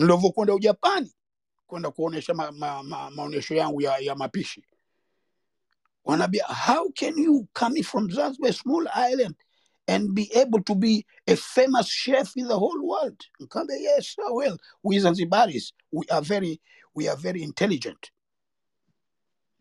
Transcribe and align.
nilivyokwenda 0.00 0.54
Ujapani 0.54 1.12
kwenda 1.66 1.90
kuonesha 1.90 2.34
ma, 2.34 2.52
ma, 2.52 2.82
ma, 2.82 3.10
maonyesho 3.10 3.54
yangu 3.54 3.82
ya, 3.82 3.98
ya 3.98 4.14
mapishi. 4.14 4.64
Wanaambia 6.04 6.44
how 6.44 6.90
can 6.92 7.18
you 7.18 7.46
coming 7.52 7.82
from 7.82 8.10
Zanzibar 8.10 8.52
small 8.52 8.88
island 9.10 9.34
and 9.86 10.14
be 10.14 10.30
able 10.34 10.62
to 10.62 10.74
be 10.74 11.06
a 11.26 11.36
famous 11.36 11.88
chef 11.88 12.36
in 12.36 12.48
the 12.48 12.58
whole 12.58 12.80
world? 12.82 13.20
Nikaambia 13.40 13.76
yes 13.76 14.16
oh 14.18 14.34
well 14.34 14.56
we 14.82 14.98
Zanzibaris 14.98 15.72
we 15.92 16.04
are 16.10 16.22
very 16.22 16.60
we 16.94 17.08
are 17.08 17.16
very 17.20 17.42
intelligent. 17.42 18.10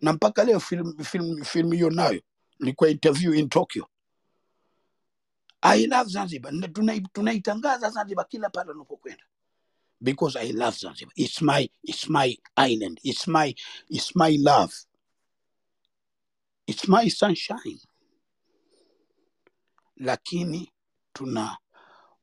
Na 0.01 0.13
mpaka 0.13 0.43
leo 0.43 0.59
film 0.59 0.97
film 1.03 1.43
film 1.43 1.71
hiyo 1.71 1.89
nayo 1.89 2.21
nilikuwa 2.59 2.89
interview 2.89 3.33
in 3.33 3.49
Tokyo. 3.49 3.87
I 5.61 5.85
love 5.87 6.09
Zanzibar. 6.09 6.51
Tunaitangaza 7.13 7.77
tuna 7.77 7.89
Zanzibar 7.89 8.27
kila 8.27 8.49
pale 8.49 8.71
unapokwenda 8.71 9.23
because 10.01 10.35
I 10.35 10.51
love 10.51 10.75
Zanzibar. 10.77 11.13
It's 11.17 11.41
my 11.41 11.69
it's 11.83 12.09
my 12.09 12.35
island. 12.57 12.99
It's 13.03 13.27
my 13.27 13.53
it's 13.89 14.15
my 14.15 14.37
love. 14.39 14.73
It's 16.67 16.87
my 16.87 17.07
sunshine. 17.09 17.79
Lakini 20.01 20.71
tuna 21.13 21.57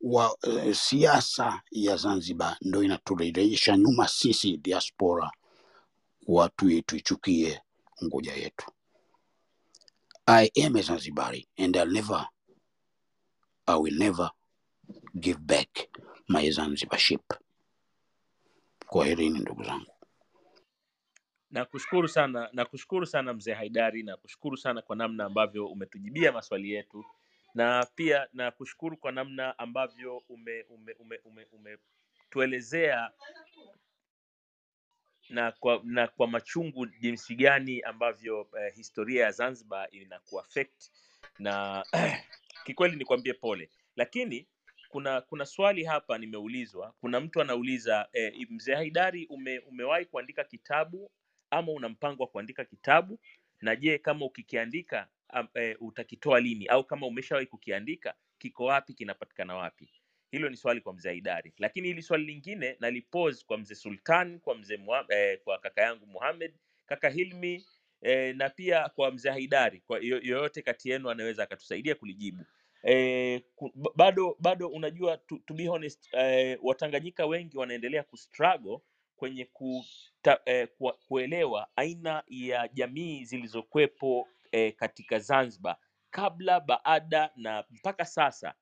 wa 0.01 0.37
uh, 0.45 0.73
siasa 0.75 1.63
ya 1.71 1.97
Zanzibar 1.97 2.57
ndo 2.61 2.83
inaturejesha 2.83 3.77
nyuma 3.77 4.09
sisi 4.09 4.57
diaspora 4.57 5.31
watu 6.27 6.83
tuichukie 6.83 7.61
ngoja 8.05 8.35
yetu. 8.35 8.67
I 10.27 10.51
am 10.65 10.77
a 10.77 10.83
Zanzibari 10.83 11.49
and 11.59 11.77
I'll 11.77 11.93
never 11.93 12.29
I 13.67 13.77
will 13.77 13.97
never 13.99 14.31
give 15.21 15.39
back 15.47 15.89
my 16.29 16.51
Zanzibarship 16.51 17.23
kwaherini 18.87 19.39
ndugu 19.39 19.63
zangu. 19.65 19.93
Nakushukuru 21.51 22.09
sana, 22.09 22.49
nakushukuru 22.53 23.07
sana 23.07 23.35
mzee 23.35 23.53
Haidari, 23.55 24.03
nakushukuru 24.03 24.57
sana 24.57 24.83
kwa 24.83 24.97
namna 24.97 25.25
ambavyo 25.25 25.67
umetujibia 25.67 26.33
maswali 26.33 26.71
yetu, 26.73 27.05
na 27.55 27.87
pia 27.95 28.29
nakushukuru 28.33 28.97
kwa 28.97 29.13
namna 29.13 29.59
ambavyo 29.59 30.23
ume, 30.29 30.63
ume, 30.69 30.93
ume, 30.99 31.19
ume, 31.25 31.47
umetuelezea 31.53 33.11
na 35.29 35.53
kwa, 35.53 35.81
na 35.85 36.07
kwa 36.09 36.27
machungu 36.27 36.87
jinsi 36.87 37.35
gani 37.35 37.81
ambavyo 37.81 38.49
eh, 38.61 38.75
historia 38.75 39.25
ya 39.25 39.31
Zanzibar 39.33 39.89
inakuaffect 39.91 40.91
na 41.39 41.85
kikweli 42.67 42.97
nikwambie 42.97 43.33
pole, 43.35 43.71
lakini 43.97 44.47
kuna 44.89 45.21
kuna 45.21 45.47
swali 45.47 45.85
hapa 45.85 46.19
nimeulizwa. 46.19 46.95
Kuna 47.01 47.21
mtu 47.21 47.41
anauliza 47.41 48.09
eh, 48.13 48.47
mzee 48.51 48.75
Haidari, 48.75 49.27
ume, 49.27 49.59
umewahi 49.59 50.07
kuandika 50.07 50.45
kitabu 50.45 51.11
ama 51.51 51.73
una 51.73 51.89
mpango 51.89 52.23
wa 52.23 52.29
kuandika 52.29 52.65
kitabu, 52.65 53.21
na 53.63 53.77
je, 53.77 53.99
kama 53.99 54.27
ukikiandika 54.27 55.09
eh, 55.55 55.77
utakitoa 55.81 56.41
lini, 56.41 56.67
au 56.67 56.85
kama 56.85 57.07
umeshawahi 57.07 57.47
kukiandika 57.47 58.15
kiko 58.39 58.65
wapi, 58.65 58.95
kinapatikana 58.95 59.57
wapi? 59.57 59.91
Hilo 60.31 60.49
ni 60.51 60.57
swali 60.57 60.81
kwa 60.81 60.95
mzee 60.95 61.09
Haidari, 61.09 61.55
lakini 61.59 61.89
hili 61.89 62.03
swali 62.03 62.25
lingine 62.27 62.77
nalipose 62.81 63.45
kwa 63.47 63.59
mzee 63.59 63.75
Sultan, 63.75 64.41
kwa 64.41 64.55
mzee 64.55 64.77
Muha- 64.77 65.07
eh, 65.09 65.41
kwa 65.45 65.59
kaka 65.59 65.83
yangu 65.83 66.07
muhamed 66.07 66.55
kaka 66.87 67.09
Hilmi 67.11 67.67
eh, 68.03 68.37
na 68.37 68.51
pia 68.51 68.89
kwa 68.89 69.13
mzee 69.13 69.31
Haidari, 69.31 69.81
kwa 69.81 69.99
yo- 69.99 70.21
yoyote 70.23 70.63
kati 70.63 70.91
yenu 70.91 71.11
anaweza 71.11 71.43
akatusaidia 71.43 71.95
kulijibu. 71.95 72.47
Eh, 72.85 73.43
bado 73.97 74.37
bado 74.41 74.69
unajua 74.69 75.17
to, 75.19 75.39
to 75.47 75.55
be 75.55 75.67
honest 75.69 76.09
eh, 76.15 76.59
Watanganyika 76.63 77.27
wengi 77.27 77.59
wanaendelea 77.59 78.03
kustruggle 78.03 78.79
kwenye 79.17 79.45
kuta, 79.45 80.41
eh, 80.45 80.69
kuelewa 81.09 81.69
aina 81.77 82.25
ya 82.29 82.69
jamii 82.69 83.25
zilizokuwepo 83.25 84.29
eh, 84.53 84.75
katika 84.77 85.19
Zanzibar 85.19 85.77
kabla, 86.11 86.61
baada 86.61 87.31
na 87.37 87.65
mpaka 87.71 88.05
sasa. 88.05 88.55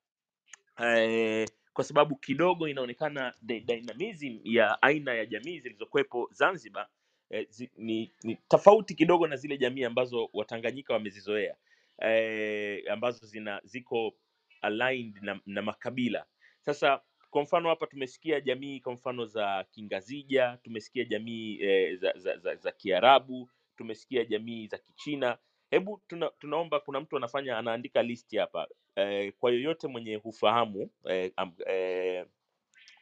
Eh, 0.85 1.49
kwa 1.75 1.85
sababu 1.85 2.17
kidogo 2.17 2.69
inaonekana 2.69 3.35
dy- 3.43 3.61
dynamism 3.61 4.41
ya 4.45 4.83
aina 4.83 5.15
ya 5.15 5.27
jamii 5.27 5.61
zilizokuwepo 5.61 6.29
Zanzibar 6.33 6.89
eh, 7.31 7.47
zi, 7.51 7.71
ni, 7.79 8.13
ni 8.25 8.37
tofauti 8.49 8.95
kidogo 8.95 9.27
na 9.27 9.37
zile 9.37 9.59
jamii 9.59 9.85
ambazo 9.85 10.31
Watanganyika 10.33 10.95
wamezizoea 10.95 11.57
eh, 12.03 12.85
ambazo 12.93 13.27
zina 13.27 13.61
ziko 13.65 14.15
aligned 14.63 15.19
na, 15.23 15.41
na 15.47 15.63
makabila. 15.63 16.27
Sasa 16.61 17.01
kwa 17.31 17.43
mfano 17.43 17.69
hapa 17.69 17.87
tumesikia 17.87 18.41
jamii 18.41 18.81
kwa 18.81 18.93
mfano 18.93 19.27
za 19.27 19.65
Kingazija, 19.71 20.59
tumesikia 20.63 21.05
jamii 21.05 21.59
eh, 21.63 21.99
za, 21.99 22.13
za, 22.17 22.37
za, 22.39 22.57
za 22.57 22.73
Kiarabu, 22.73 23.51
tumesikia 23.77 24.25
jamii 24.25 24.67
za 24.67 24.79
Kichina. 24.79 25.39
Hebu 25.71 26.03
tuna, 26.09 26.31
tunaomba 26.39 26.81
kuna 26.81 27.01
mtu 27.01 27.17
anafanya 27.17 27.59
anaandika 27.59 28.03
list 28.03 28.37
hapa 28.37 28.69
eh, 28.97 29.33
kwa 29.39 29.51
yoyote 29.51 29.89
mwenye 29.89 30.17
hufahamu 30.17 30.91
eh, 31.09 31.33
eh, 31.67 32.27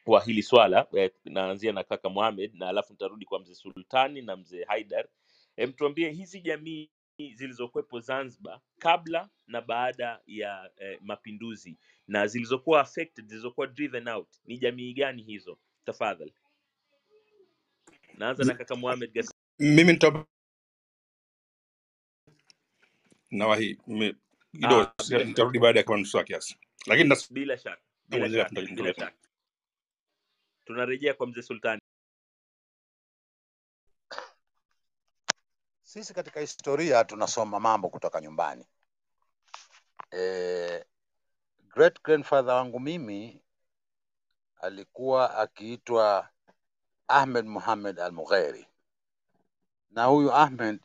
wa 0.07 0.21
hili 0.25 0.43
swala 0.43 0.87
eh, 0.95 1.11
naanzia 1.25 1.73
na 1.73 1.85
kaka 1.85 2.09
Mohamed 2.09 2.55
na 2.55 2.69
alafu 2.69 2.93
nitarudi 2.93 3.25
kwa 3.25 3.41
mzee 3.41 3.55
Sultani 3.55 4.23
na 4.23 4.37
mzee 4.37 4.65
Haidar. 4.65 5.09
Eh, 5.57 5.69
mtuambie 5.69 6.11
hizi 6.11 6.41
jamii 6.41 6.91
zilizokuwepo 7.19 8.01
Zanzibar 8.01 8.61
kabla 8.79 9.31
na 9.47 9.61
baada 9.63 10.21
ya 10.27 10.73
eh, 10.77 10.99
mapinduzi. 11.03 11.79
Na 12.09 12.27
zilizokuwa 12.27 12.81
affected, 12.81 13.27
zilizokuwa 13.29 13.67
driven 13.67 14.09
out 14.09 14.29
ni 14.45 14.59
jamii 14.59 14.95
gani 14.95 15.23
hizo? 15.23 15.59
Tafadhali, 15.87 16.35
naanza 18.15 18.45
na 18.45 18.55
kaka 18.55 18.77
Mohamed 18.77 19.13
Gas 19.13 19.35
mimi 19.61 19.93
nita 19.93 20.27
nawahi 23.31 23.79
mimi- 23.89 24.17
kidogo 24.61 24.93
ah, 24.99 25.05
bila, 25.09 25.25
nitarudi 25.25 25.61
baada 25.61 25.81
ya 25.81 25.85
kama 25.85 25.99
nusu 25.99 26.13
saa 26.13 26.25
kiasi. 26.25 26.57
Lakini 26.87 27.17
bila 28.11 28.31
shaka 28.31 28.63
bila 28.71 28.95
shaka. 28.95 29.19
Tunarejea 30.67 31.15
kwa 31.15 31.29
mzee 31.29 31.43
Sultani. 31.43 31.82
Sisi 35.93 36.15
katika 36.15 36.41
historia 36.41 37.05
tunasoma 37.05 37.61
mambo 37.61 37.89
kutoka 37.89 38.21
nyumbani. 38.21 38.67
E, 40.13 40.85
great 41.69 42.03
grandfather 42.03 42.55
wangu 42.55 42.81
mimi 42.81 43.43
alikuwa 44.61 45.37
akiitwa 45.39 46.29
Ahmed 47.09 47.47
Muhammad 47.47 48.01
al-Mugheri, 48.01 48.67
na 49.91 50.05
huyu 50.05 50.33
Ahmed, 50.33 50.81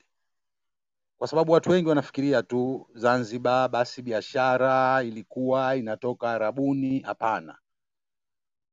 kwa 1.18 1.28
sababu 1.28 1.52
watu 1.52 1.70
wengi 1.70 1.90
wanafikiria 1.90 2.44
tu 2.44 2.90
Zanzibar 2.94 3.70
basi 3.70 4.02
biashara 4.02 5.04
ilikuwa 5.04 5.76
inatoka 5.76 6.32
Arabuni. 6.32 7.00
Hapana, 7.00 7.58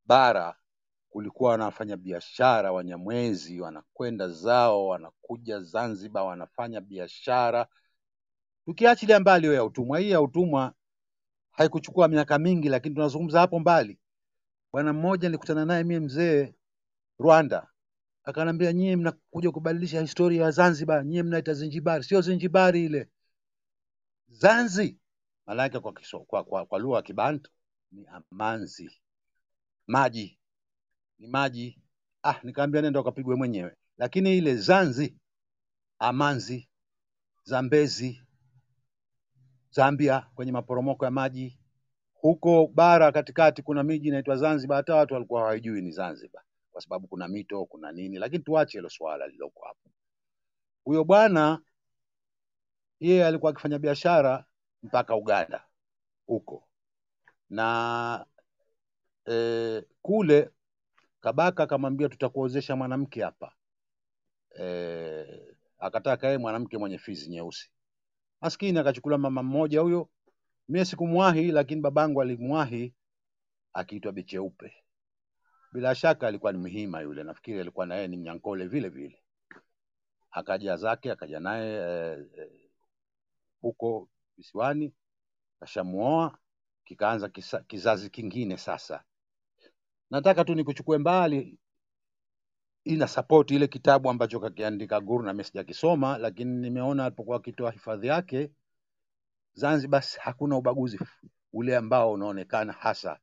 bara 0.07 0.57
kulikuwa 1.15 1.51
wanafanya 1.51 1.97
biashara 1.97 2.73
Wanyamwezi, 2.73 3.61
wanakwenda 3.61 4.29
zao, 4.29 4.87
wanakuja 4.87 5.61
Zanzibar, 5.61 6.23
wanafanya 6.25 6.81
biashara, 6.81 7.67
tukiachilia 8.65 9.21
mbali 9.21 9.55
ya 9.55 9.65
utumwa. 9.65 9.99
Hii 9.99 10.11
ya 10.11 10.21
utumwa 10.21 10.75
haikuchukua 11.51 12.09
miaka 12.09 12.39
mingi, 12.39 12.69
lakini 12.69 12.95
tunazungumza 12.95 13.41
hapo 13.41 13.59
mbali. 13.61 13.99
Bwana 14.73 14.93
mmoja 14.93 15.29
nilikutana 15.29 15.65
naye 15.65 15.85
mie 15.85 16.01
mzee 16.01 16.55
Rwanda, 17.19 17.67
akanambia 18.25 18.73
nyie 18.73 18.97
mnakuja 18.97 19.51
kubadilisha 19.51 20.01
historia 20.01 20.43
ya 20.45 20.51
Zanzibar, 20.51 21.05
nyie 21.05 21.23
mnaita 21.23 21.55
Zinjibari. 21.55 22.05
Sio 22.05 22.21
Zinjibari 22.21 22.85
ile, 22.85 23.09
Zanzi 24.29 24.99
maanake 25.47 25.81
kwa, 25.81 25.93
kwa, 26.27 26.45
kwa, 26.45 26.67
kwa 26.67 26.79
lugha 26.79 26.97
ya 26.97 27.03
Kibantu 27.03 27.51
ni 27.93 28.07
amanzi, 28.07 29.01
maji 29.87 30.39
ni 31.19 31.27
maji. 31.27 31.79
Ah, 32.23 32.41
nikaambia 32.43 32.83
nenda 32.83 33.01
ukapigwe 33.01 33.37
mwenyewe, 33.37 33.77
lakini 33.99 34.39
ile 34.39 34.57
Zanzi, 34.57 35.17
amanzi, 35.99 36.69
Zambezi, 37.45 38.23
Zambia 39.71 40.27
kwenye 40.35 40.53
maporomoko 40.53 41.05
ya 41.05 41.11
maji 41.11 41.59
huko 42.15 42.67
bara 42.67 43.13
katikati 43.13 43.63
kuna 43.63 43.83
miji 43.83 44.09
inaitwa 44.09 44.37
Zanzibar, 44.37 44.77
hata 44.77 44.95
watu 44.95 45.15
walikuwa 45.15 45.41
hawajui 45.41 45.83
ni 45.83 45.91
Zanzibar 45.93 46.43
kwa 46.73 46.81
sababu 46.83 47.09
kuna 47.09 47.29
mito, 47.29 47.65
kuna 47.65 47.93
nini, 47.93 48.19
lakini 48.19 48.43
tuache 48.45 48.79
hilo 48.79 48.89
swala 48.91 49.27
lililoko 49.27 49.65
hapo. 49.67 49.91
Huyo 50.85 51.05
bwana 51.05 51.61
yeye 53.01 53.27
alikuwa 53.27 53.51
akifanya 53.53 53.79
biashara 53.79 54.45
mpaka 54.83 55.17
Uganda 55.17 55.65
huko 56.27 56.69
na 57.51 58.27
e, 59.31 59.83
kule 60.03 60.51
Kabaka 61.25 61.63
akamwambia 61.63 62.09
tutakuozesha 62.09 62.77
mwanamke 62.77 63.23
hapa 63.23 63.53
e, 64.61 65.57
akataka 65.79 66.27
yeye 66.27 66.39
mwanamke 66.39 66.79
mwenye 66.79 66.99
fizi 66.99 67.31
nyeusi. 67.31 67.71
Maskini 68.41 68.79
akachukuliwa 68.79 69.19
mama 69.19 69.43
mmoja 69.43 69.81
huyo, 69.81 70.09
mie 70.69 70.85
sikumwahi, 70.85 71.53
lakini 71.53 71.81
babangu 71.81 72.23
alimwahi 72.23 72.95
akiitwa 73.73 74.13
Bicheupe. 74.13 74.75
bila 75.73 75.95
shaka 75.95 76.27
alikuwa 76.29 76.53
ni 76.53 76.59
Mhima 76.59 77.01
yule, 77.01 77.25
nafikiri 77.25 77.61
alikuwa 77.61 77.87
na 77.87 77.95
yeye 77.95 78.09
ni 78.09 78.17
Mnyankole 78.17 78.67
vile 78.67 78.89
vile. 78.89 79.23
Akaja 80.31 80.77
zake 80.77 81.13
akaja 81.13 81.41
naye 81.41 81.75
e, 82.39 82.51
huko 83.61 84.09
visiwani, 84.37 84.95
kashamuoa, 85.61 86.39
kikaanza 86.85 87.29
kizazi 87.67 88.11
kingine 88.11 88.57
sasa. 88.57 89.05
Nataka 90.11 90.45
tu 90.45 90.55
nikuchukue 90.55 90.99
mbali, 90.99 91.59
ina 92.85 93.09
support 93.09 93.51
ile 93.51 93.67
kitabu 93.69 94.11
ambacho 94.11 94.41
kakiandika 94.41 95.01
Gurna, 95.01 95.33
mimi 95.33 95.45
sijakisoma, 95.45 96.19
lakini 96.19 96.61
nimeona 96.61 97.05
alipokuwa 97.05 97.37
akitoa 97.37 97.71
hifadhi 97.71 98.07
yake 98.07 98.51
Zanzibar 99.55 100.05
hakuna 100.21 100.57
ubaguzi 100.57 100.99
ule 101.53 101.77
ambao 101.77 102.13
unaonekana 102.13 102.73
hasa, 102.73 103.19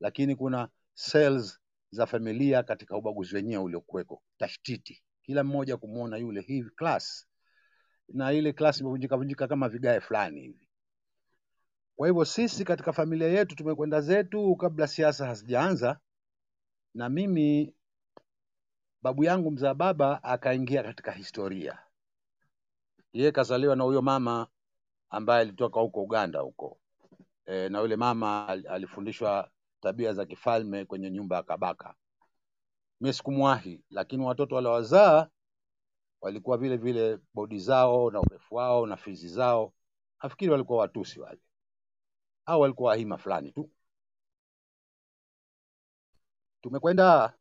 lakini 0.00 0.36
kuna 0.36 0.68
cells 0.94 1.58
za 1.90 2.06
familia 2.06 2.62
katika 2.62 2.96
ubaguzi 2.96 3.36
wenyewe 3.36 3.62
uliokuweko, 3.64 4.22
tashtiti, 4.38 5.02
kila 5.22 5.44
mmoja 5.44 5.76
kumwona 5.76 6.16
yule 6.16 6.40
hii 6.40 6.62
class, 6.62 7.26
na 8.08 8.32
ile 8.32 8.52
class 8.52 8.80
imevunjika 8.80 9.16
vunjika 9.16 9.48
kama 9.48 9.68
vigae 9.68 10.00
fulani 10.00 10.40
hivi. 10.40 10.68
Kwa 11.96 12.08
hivyo 12.08 12.24
sisi 12.24 12.64
katika 12.64 12.92
familia 12.92 13.28
yetu 13.28 13.56
tumekwenda 13.56 14.00
zetu 14.00 14.56
kabla 14.56 14.86
siasa 14.86 15.26
hazijaanza, 15.26 15.98
na 16.98 17.08
mimi 17.08 17.74
babu 19.02 19.24
yangu 19.24 19.50
mzaa 19.50 19.74
baba 19.74 20.22
akaingia 20.24 20.82
katika 20.82 21.12
historia. 21.12 21.78
Yeye 23.12 23.32
kazaliwa 23.32 23.76
na 23.76 23.84
huyo 23.84 24.02
mama 24.02 24.46
ambaye 25.10 25.40
alitoka 25.40 25.80
huko 25.80 26.02
Uganda 26.02 26.40
huko 26.40 26.78
e, 27.46 27.68
na 27.68 27.80
yule 27.80 27.96
mama 27.96 28.48
al- 28.48 28.66
alifundishwa 28.66 29.50
tabia 29.80 30.12
za 30.12 30.26
kifalme 30.26 30.84
kwenye 30.84 31.10
nyumba 31.10 31.36
ya 31.36 31.42
Kabaka. 31.42 31.94
Mimi 33.00 33.14
sikumwahi, 33.14 33.84
lakini 33.90 34.24
watoto 34.24 34.54
waliowazaa 34.54 35.28
walikuwa 36.20 36.58
vile 36.58 36.76
vile 36.76 37.18
bodi 37.34 37.58
zao 37.58 38.10
na 38.10 38.20
urefu 38.20 38.54
wao 38.54 38.86
na 38.86 38.96
fizi 38.96 39.28
zao, 39.28 39.72
nafikiri 40.22 40.50
walikuwa 40.52 40.78
Watusi 40.78 41.20
wale 41.20 41.40
au 42.46 42.60
walikuwa 42.60 42.90
Wahima 42.90 43.18
fulani 43.18 43.52
tu. 43.52 43.70
Tumekwenda 46.60 47.32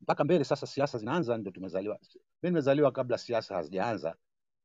mpaka 0.00 0.24
mbele 0.24 0.44
sasa, 0.44 0.66
siasa 0.66 0.98
zinaanza, 0.98 1.36
ndio 1.38 1.52
tumezaliwa. 1.52 1.98
Mimi 2.14 2.20
nimezaliwa 2.42 2.92
kabla 2.92 3.18
siasa 3.18 3.54
hazijaanza, 3.54 4.16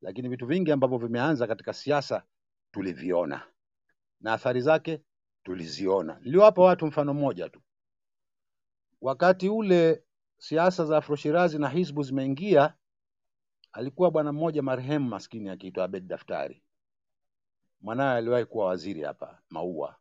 lakini 0.01 0.29
vitu 0.29 0.45
vingi 0.47 0.71
ambavyo 0.71 0.97
vimeanza 0.97 1.47
katika 1.47 1.73
siasa 1.73 2.23
tuliviona 2.71 3.41
na 4.21 4.33
athari 4.33 4.61
zake 4.61 5.01
tuliziona. 5.43 6.19
Niliwapa 6.21 6.61
watu 6.61 6.85
mfano 6.87 7.13
mmoja 7.13 7.49
tu. 7.49 7.61
Wakati 9.01 9.49
ule 9.49 10.03
siasa 10.37 10.85
za 10.85 10.97
Afroshirazi 10.97 11.59
na 11.59 11.69
Hizbu 11.69 12.03
zimeingia, 12.03 12.73
alikuwa 13.71 14.11
bwana 14.11 14.31
mmoja 14.33 14.61
marehemu 14.61 15.09
maskini 15.09 15.49
akiitwa 15.49 15.83
Abed 15.83 16.07
Daftari. 16.07 16.63
Mwanawe 17.81 18.17
aliwahi 18.17 18.45
kuwa 18.45 18.65
waziri 18.65 19.01
hapa 19.01 19.41
Maua, 19.49 19.95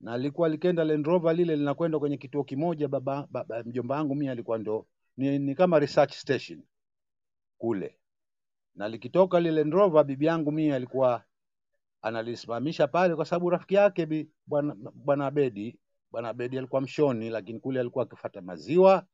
na 0.00 0.12
alikuwa 0.12 0.48
likenda 0.48 0.84
Land 0.84 1.06
Rover 1.06 1.36
lile 1.36 1.56
linakwenda 1.56 1.98
kwenye 1.98 2.16
kituo 2.16 2.44
kimoja. 2.44 2.88
Baba, 2.88 3.26
baba 3.30 3.62
mjomba 3.62 3.94
wangu 3.96 4.14
mimi 4.14 4.28
alikuwa 4.28 4.58
ndo 4.58 4.86
ni, 5.16 5.38
ni 5.38 5.54
kama 5.54 5.78
research 5.78 6.12
station 6.14 6.62
kule, 7.58 7.98
na 8.74 8.88
likitoka 8.88 9.40
lile 9.40 9.52
Land 9.60 9.72
Rover, 9.74 10.04
bibi 10.04 10.26
yangu 10.26 10.52
mimi 10.52 10.72
alikuwa 10.72 11.24
analisimamisha 12.02 12.86
pale 12.88 13.14
kwa 13.16 13.24
sababu 13.24 13.50
rafiki 13.50 13.74
yake 13.74 14.06
bi- 14.06 14.30
bwana 14.94 15.26
Abedi 15.26 15.78
bwana 16.10 16.28
Abedi 16.28 16.58
alikuwa 16.58 16.80
mshoni, 16.80 17.30
lakini 17.30 17.60
kule 17.60 17.80
alikuwa 17.80 18.04
akifuata 18.04 18.40
maziwa, 18.40 19.06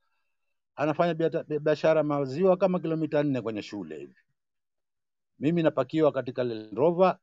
anafanya 0.77 1.15
biashara 1.61 2.03
maziwa 2.03 2.57
kama 2.57 2.81
kilomita 2.81 3.23
nne 3.23 3.41
kwenye 3.41 3.63
shule 3.63 3.99
hivi. 3.99 4.17
Mimi 5.39 5.63
napakiwa 5.63 6.13
katika 6.13 6.45
Land 6.45 6.79
Rover, 6.79 7.19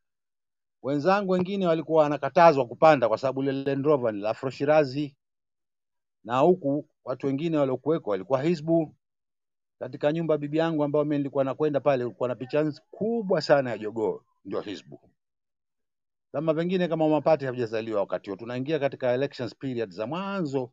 wenzangu 0.84 1.32
wengine 1.32 1.68
walikuwa 1.68 2.04
wanakatazwa 2.04 2.68
kupanda 2.68 3.08
kwa 3.08 3.18
sababu 3.18 3.44
ile 3.44 3.52
Land 3.52 3.86
Rover 3.86 4.14
ni 4.14 4.22
la 4.22 4.30
Afro 4.30 4.52
na 6.24 6.40
huku 6.40 6.90
watu 7.06 7.28
wengine 7.28 7.58
waliokuweko 7.58 8.10
walikuwa 8.10 8.44
Hizbu. 8.44 8.96
Katika 9.80 10.12
nyumba 10.12 10.38
bibi 10.38 10.58
yangu 10.58 10.84
ambayo 10.84 11.06
mimi 11.06 11.18
nilikuwa 11.18 11.44
nakwenda 11.44 11.80
pale, 11.80 12.04
kulikuwa 12.04 12.30
na 12.30 12.36
picha 12.36 12.74
kubwa 12.92 13.42
sana 13.42 13.70
ya 13.70 13.78
jogoo, 13.78 14.22
ndio 14.46 14.62
Hizbu. 14.62 15.00
Kama 16.32 16.54
pengine 16.54 16.88
kama 16.88 17.10
mapati 17.10 17.46
havijazaliwa 17.46 18.00
wakati 18.00 18.30
huo, 18.30 18.38
tunaingia 18.38 18.80
katika 18.80 19.12
elections 19.14 19.56
period 19.56 19.90
za 19.92 20.08
mwanzo. 20.08 20.72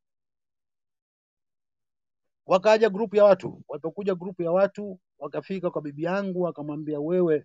Wakaja 2.46 2.90
grupu 2.90 3.16
ya 3.16 3.24
watu, 3.24 3.62
walipokuja 3.68 4.14
grupu 4.14 4.42
ya 4.42 4.52
watu 4.52 5.00
wakafika 5.18 5.70
kwa 5.70 5.82
bibi 5.82 6.02
yangu, 6.02 6.40
wakamwambia 6.42 7.00
wewe 7.00 7.44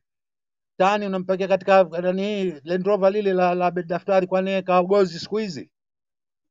tani 0.81 1.06
unampakia 1.06 1.48
katika 1.48 1.83
nani 1.83 2.51
Land 2.63 2.86
Rover 2.86 3.12
lile 3.12 3.33
la, 3.33 3.56
la 3.56 3.72
Daftari, 3.72 4.28
kwani 4.28 4.63
kaogozi 4.63 5.19
siku 5.19 5.38
hizi? 5.38 5.72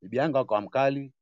Bibi 0.02 0.16
yangu 0.16 0.38
akawa 0.38 0.60
mkali, 0.60 1.12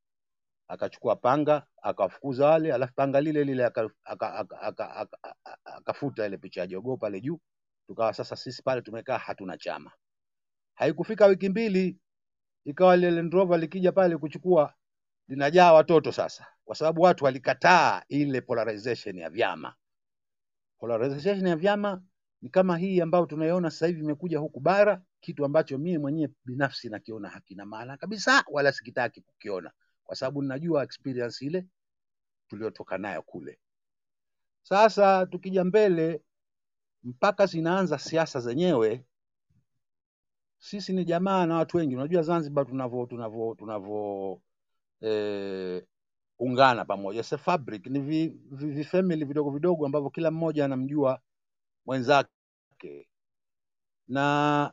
akachukua 0.69 1.17
panga 1.17 1.67
akawafukuza 1.83 2.47
wale, 2.47 2.73
alafu 2.73 2.95
panga 2.95 3.21
lile 3.21 3.45
lile 3.45 3.65
akafuta 3.65 3.95
aka, 4.05 4.35
aka, 4.35 4.61
aka, 4.61 4.91
aka, 4.95 5.19
aka, 5.25 5.59
akafuta 5.65 6.27
ile 6.27 6.37
picha 6.39 6.61
ya 6.61 6.67
jogoo 6.67 6.97
pale 6.97 7.21
juu. 7.21 7.41
Tukawa 7.87 8.15
sasa 8.15 8.37
sisi 8.37 8.63
pale 8.63 8.83
tumekaa 8.83 9.19
hatuna 9.19 9.59
chama. 9.59 9.91
Haikufika 10.75 11.27
wiki 11.27 11.49
mbili, 11.49 11.99
ikawa 12.65 12.97
lile 12.97 13.11
Land 13.11 13.33
Rover 13.33 13.59
likija 13.61 13.93
pale 13.93 14.17
kuchukua 14.17 14.75
linajaa 15.29 15.73
watoto 15.73 16.13
sasa, 16.13 16.47
kwa 16.65 16.77
sababu 16.77 17.03
watu 17.03 17.25
walikataa 17.25 18.03
ile 18.09 18.41
polarization 18.41 19.19
ya 19.19 19.31
vyama. 19.31 19.75
Polarization 20.79 21.47
ya 21.47 21.57
vyama 21.57 22.03
ni 22.43 22.49
kama 22.49 22.79
hii 22.79 23.01
ambayo 23.01 23.27
tunaiona 23.27 23.71
sasa 23.71 23.87
hivi 23.87 24.01
imekuja 24.01 24.39
huku 24.39 24.61
bara, 24.61 25.03
kitu 25.21 25.45
ambacho 25.45 25.79
mimi 25.79 25.99
mwenyewe 25.99 26.33
binafsi 26.45 26.89
nakiona 26.89 27.29
hakina 27.29 27.67
maana 27.67 27.97
kabisa, 27.97 28.45
wala 28.51 28.73
sikitaki 28.73 29.21
kukiona, 29.21 29.71
kwa 30.05 30.17
sababu 30.17 30.43
ninajua 30.43 30.83
experience 30.85 31.45
ile 31.47 31.67
tuliyotoka 32.49 32.99
nayo 32.99 33.23
kule. 33.23 33.59
Sasa 34.63 35.27
tukija 35.27 35.65
mbele, 35.65 36.23
mpaka 37.03 37.47
zinaanza 37.47 37.99
siasa 37.99 38.41
zenyewe, 38.41 39.05
sisi 40.59 40.93
ni 40.93 41.05
jamaa 41.05 41.47
na 41.47 41.55
watu 41.57 41.77
wengi. 41.77 41.97
Unajua 41.97 42.23
Zanzibar 42.23 42.67
tunavyo 42.67 43.07
tunavyo 43.07 43.55
tunavyo 43.59 44.41
eh, 45.01 45.85
ungana 46.39 46.85
pamoja, 46.85 47.21
It's 47.21 47.37
fabric, 47.37 47.87
ni 47.87 48.01
vi, 48.01 48.29
vi, 48.51 48.67
vi 48.67 48.85
family 48.85 49.25
vidogo 49.25 49.51
vidogo 49.51 49.87
ambavyo 49.87 50.11
kila 50.11 50.31
mmoja 50.31 50.65
anamjua 50.65 51.21
mwenzake, 51.89 53.09
na 54.09 54.73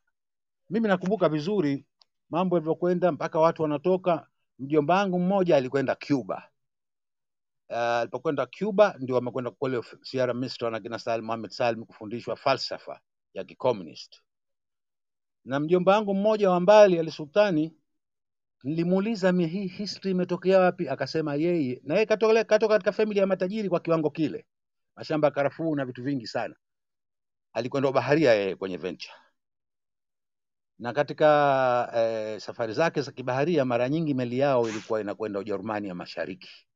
mimi 0.69 0.87
nakumbuka 0.87 1.29
vizuri 1.29 1.85
mambo 2.29 2.55
yalivyokwenda 2.55 3.11
mpaka 3.11 3.39
watu 3.39 3.61
wanatoka. 3.61 4.27
Mjomba 4.59 4.95
wangu 4.95 5.19
mmoja 5.19 5.57
alikwenda 5.57 5.95
Cuba. 5.95 6.49
Uh, 7.69 8.45
Cuba 8.59 8.95
ndio 8.99 9.17
amekwenda 9.17 9.51
kule 9.51 9.81
Sierra 10.01 10.33
Mistra 10.33 10.69
na 10.71 10.79
kina 10.79 10.99
Salim 10.99 11.25
Mohamed 11.25 11.51
Salim 11.51 11.85
kufundishwa 11.85 12.35
falsafa 12.35 12.99
ya 13.33 13.43
kikomunist. 13.43 14.21
Na 15.45 15.59
mjomba 15.59 15.91
wangu 15.95 16.13
mmoja 16.13 16.49
wa 16.49 16.59
mbali 16.59 16.99
Ali 16.99 17.71
nilimuuliza 18.63 19.31
mimi 19.31 19.49
hii 19.49 19.67
history 19.67 20.11
imetokea 20.11 20.59
wapi? 20.59 20.89
Akasema 20.89 21.35
yeye 21.35 21.81
na 21.83 21.93
yeye 21.93 22.05
katoka 22.05 22.43
katoka 22.43 22.73
katika 22.73 22.91
familia 22.91 23.21
ya 23.21 23.27
matajiri 23.27 23.69
kwa 23.69 23.79
kiwango 23.79 24.09
kile, 24.09 24.45
mashamba 24.95 25.27
ya 25.27 25.31
karafuu 25.31 25.75
na 25.75 25.85
vitu 25.85 26.03
vingi 26.03 26.27
sana. 26.27 26.55
Alikwenda 27.55 27.89
ubaharia 27.89 28.33
yeye 28.33 28.55
kwenye 28.55 28.77
venture 28.77 29.13
na 30.79 30.93
katika 30.93 31.91
eh, 31.95 32.39
safari 32.39 32.73
zake 32.73 33.01
za 33.01 33.11
kibaharia 33.11 33.65
mara 33.65 33.89
nyingi 33.89 34.13
meli 34.13 34.39
yao 34.39 34.69
ilikuwa 34.69 35.01
inakwenda 35.01 35.39
Ujerumani 35.39 35.87
ya 35.87 35.95
Mashariki. 35.95 36.67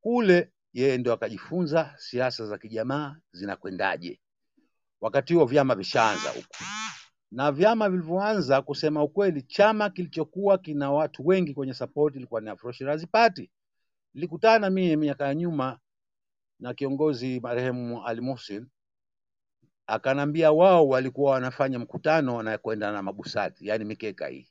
Kule 0.00 0.52
yeye 0.72 0.98
ndio 0.98 1.12
akajifunza 1.12 1.94
siasa 1.98 2.46
za 2.46 2.58
kijamaa 2.58 3.16
zinakwendaje. 3.32 4.20
Wakati 5.00 5.34
huo 5.34 5.44
vyama 5.44 5.74
vishaanza 5.74 6.28
huko, 6.30 6.56
na 7.30 7.52
vyama 7.52 7.90
vilivyoanza, 7.90 8.62
kusema 8.62 9.02
ukweli, 9.02 9.42
chama 9.42 9.90
kilichokuwa 9.90 10.58
kina 10.58 10.90
watu 10.92 11.26
wengi 11.26 11.54
kwenye 11.54 11.74
support 11.74 12.16
ilikuwa 12.16 12.40
ni 12.40 12.50
Afro 12.50 12.72
Shirazi 12.72 13.06
Party. 13.06 13.50
Mimi 14.70 14.96
miaka 14.96 15.26
ya 15.26 15.34
nyuma 15.34 15.78
na 16.60 16.74
kiongozi 16.74 17.40
marehemu 17.40 18.06
Ali 18.06 18.20
Muhsin 18.20 18.66
akanambia 19.88 20.52
wao 20.52 20.88
walikuwa 20.88 21.32
wanafanya 21.32 21.78
mkutano 21.78 22.36
wanakwenda 22.36 22.92
na 22.92 23.02
mabusati, 23.02 23.66
yani 23.68 23.84
mikeka 23.84 24.26
hii. 24.26 24.48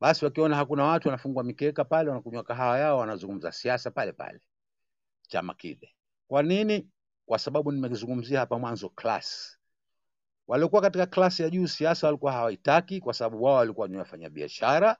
Basi 0.00 0.24
wakiona 0.24 0.56
hakuna 0.56 0.84
watu, 0.84 1.08
wanafungua 1.08 1.44
mikeka 1.44 1.84
pale, 1.84 2.08
wanakunywa 2.10 2.42
kahawa 2.44 2.78
yao, 2.78 2.98
wanazungumza 2.98 3.52
siasa 3.52 3.90
pale 3.90 4.12
pale 4.12 4.40
chama 5.28 5.54
kile. 5.54 5.94
Kwa 6.28 6.42
nini? 6.42 6.88
Kwa 7.26 7.38
sababu 7.38 7.72
nimezungumzia 7.72 8.40
hapa 8.40 8.58
mwanzo 8.58 8.88
class. 8.88 9.58
Waliokuwa 10.46 10.82
katika 10.82 11.06
klasi 11.06 11.42
ya 11.42 11.50
juu 11.50 11.66
siasa 11.66 12.06
walikuwa 12.06 12.32
hawaitaki, 12.32 13.00
kwa 13.00 13.14
sababu 13.14 13.42
wao 13.42 13.54
walikuwa 13.56 13.88
ni 13.88 13.96
wafanyabiashara 13.96 14.96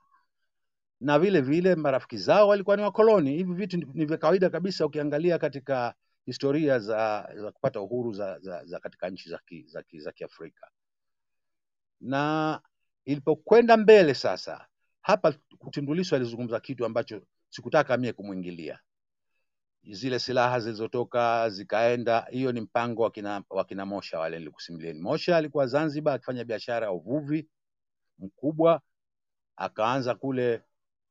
na 1.00 1.18
vile 1.18 1.40
vile 1.40 1.74
marafiki 1.74 2.16
zao 2.16 2.48
walikuwa 2.48 2.76
ni 2.76 2.82
wakoloni. 2.82 3.30
Hivi 3.36 3.54
vitu 3.54 3.76
ni 3.76 4.04
vya 4.06 4.16
kawaida 4.16 4.50
kabisa 4.50 4.86
ukiangalia 4.86 5.38
katika 5.38 5.94
historia 6.28 6.78
za, 6.78 7.28
za 7.36 7.52
kupata 7.52 7.80
uhuru 7.80 8.12
za, 8.12 8.38
za, 8.38 8.64
za 8.64 8.80
katika 8.80 9.10
nchi 9.10 9.28
za, 9.30 9.38
ki, 9.46 9.64
za, 9.68 9.82
ki, 9.82 10.00
za 10.00 10.12
Kiafrika. 10.12 10.70
Na 12.00 12.60
ilipokwenda 13.04 13.76
mbele 13.76 14.14
sasa, 14.14 14.66
hapa 15.00 15.32
Tundu 15.70 15.94
Lissu 15.94 16.14
alizungumza 16.16 16.60
kitu 16.60 16.84
ambacho 16.86 17.22
sikutaka 17.50 17.96
mie 17.96 18.12
kumwingilia. 18.12 18.78
Zile 19.90 20.18
silaha 20.18 20.60
zilizotoka 20.60 21.50
zikaenda, 21.50 22.26
hiyo 22.30 22.52
ni 22.52 22.60
mpango 22.60 23.02
wa 23.02 23.10
kina, 23.10 23.42
wa 23.50 23.64
kina 23.64 23.86
Mosha 23.86 24.18
wale 24.18 24.38
nilikusimulieni. 24.38 25.00
Mosha 25.00 25.36
alikuwa 25.36 25.66
Zanzibar 25.66 26.14
akifanya 26.14 26.44
biashara 26.44 26.86
ya 26.86 26.92
uvuvi 26.92 27.48
mkubwa, 28.18 28.80
akaanza 29.56 30.14
kule 30.14 30.62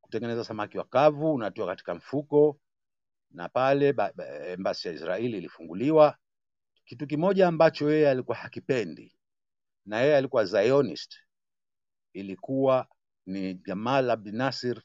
kutengeneza 0.01 0.43
samaki 0.43 0.77
wakavu, 0.77 1.33
unatoa 1.33 1.67
katika 1.67 1.95
mfuko, 1.95 2.59
na 3.37 3.49
pale 3.49 3.93
ba- 3.93 4.11
ba- 4.15 4.47
embasi 4.47 4.87
ya 4.87 4.93
Israeli 4.93 5.37
ilifunguliwa. 5.37 6.17
Kitu 6.85 7.07
kimoja 7.07 7.47
ambacho 7.47 7.91
yeye 7.91 8.09
alikuwa 8.09 8.37
hakipendi, 8.37 9.15
na 9.85 9.99
yeye 10.01 10.17
alikuwa 10.17 10.45
Zionist, 10.45 11.15
ilikuwa 12.13 12.87
ni 13.25 13.53
Jamal 13.53 14.09
Abdel 14.09 14.35
Nasser, 14.35 14.81